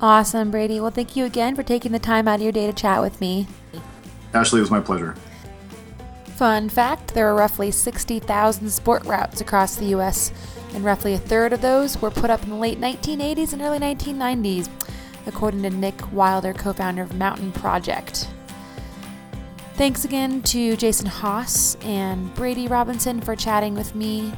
Awesome, 0.00 0.50
Brady. 0.50 0.80
Well, 0.80 0.90
thank 0.90 1.14
you 1.14 1.24
again 1.24 1.54
for 1.54 1.62
taking 1.62 1.92
the 1.92 2.00
time 2.00 2.26
out 2.26 2.36
of 2.36 2.42
your 2.42 2.52
day 2.52 2.66
to 2.66 2.72
chat 2.72 3.00
with 3.00 3.20
me. 3.20 3.46
Ashley, 4.34 4.58
it 4.58 4.62
was 4.62 4.72
my 4.72 4.80
pleasure. 4.80 5.14
Fun 6.34 6.68
fact 6.68 7.14
there 7.14 7.28
are 7.28 7.34
roughly 7.36 7.70
60,000 7.70 8.68
sport 8.70 9.04
routes 9.06 9.40
across 9.40 9.76
the 9.76 9.86
U.S 9.86 10.32
and 10.74 10.84
roughly 10.84 11.14
a 11.14 11.18
third 11.18 11.52
of 11.52 11.60
those 11.60 12.00
were 12.00 12.10
put 12.10 12.30
up 12.30 12.42
in 12.42 12.50
the 12.50 12.56
late 12.56 12.80
1980s 12.80 13.52
and 13.52 13.62
early 13.62 13.78
1990s, 13.78 14.68
according 15.26 15.62
to 15.62 15.70
Nick 15.70 16.12
Wilder, 16.12 16.52
co 16.52 16.72
founder 16.72 17.02
of 17.02 17.14
Mountain 17.14 17.52
Project. 17.52 18.28
Thanks 19.74 20.04
again 20.04 20.42
to 20.42 20.76
Jason 20.76 21.06
Haas 21.06 21.76
and 21.82 22.34
Brady 22.34 22.66
Robinson 22.66 23.20
for 23.20 23.36
chatting 23.36 23.74
with 23.74 23.94
me 23.94 24.32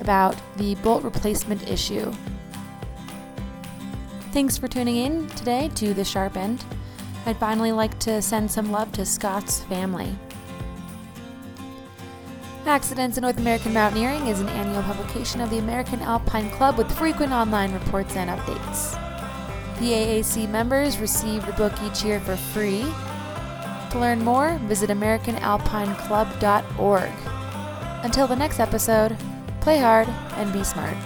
about 0.00 0.36
the 0.56 0.76
bolt 0.76 1.02
replacement 1.02 1.68
issue. 1.68 2.12
Thanks 4.30 4.56
for 4.56 4.68
tuning 4.68 4.96
in 4.96 5.26
today 5.30 5.70
to 5.76 5.94
The 5.94 6.04
Sharp 6.04 6.36
End. 6.36 6.64
I'd 7.26 7.38
finally 7.38 7.72
like 7.72 7.98
to 8.00 8.20
send 8.20 8.50
some 8.50 8.70
love 8.70 8.92
to 8.92 9.06
Scott's 9.06 9.62
family. 9.64 10.16
Accidents 12.66 13.18
in 13.18 13.22
North 13.22 13.38
American 13.38 13.74
Mountaineering 13.74 14.26
is 14.26 14.40
an 14.40 14.48
annual 14.48 14.82
publication 14.82 15.42
of 15.42 15.50
the 15.50 15.58
American 15.58 16.00
Alpine 16.00 16.48
Club 16.50 16.78
with 16.78 16.90
frequent 16.96 17.30
online 17.30 17.74
reports 17.74 18.16
and 18.16 18.30
updates. 18.30 18.98
AAC 19.76 20.48
members 20.48 20.96
receive 20.98 21.44
the 21.44 21.52
book 21.52 21.74
each 21.82 22.02
year 22.02 22.20
for 22.20 22.36
free. 22.36 22.86
To 23.90 23.98
learn 23.98 24.24
more, 24.24 24.56
visit 24.64 24.88
AmericanAlpineClub.org. 24.88 27.12
Until 28.02 28.26
the 28.26 28.36
next 28.36 28.60
episode, 28.60 29.14
play 29.60 29.78
hard 29.78 30.08
and 30.08 30.50
be 30.50 30.64
smart. 30.64 30.96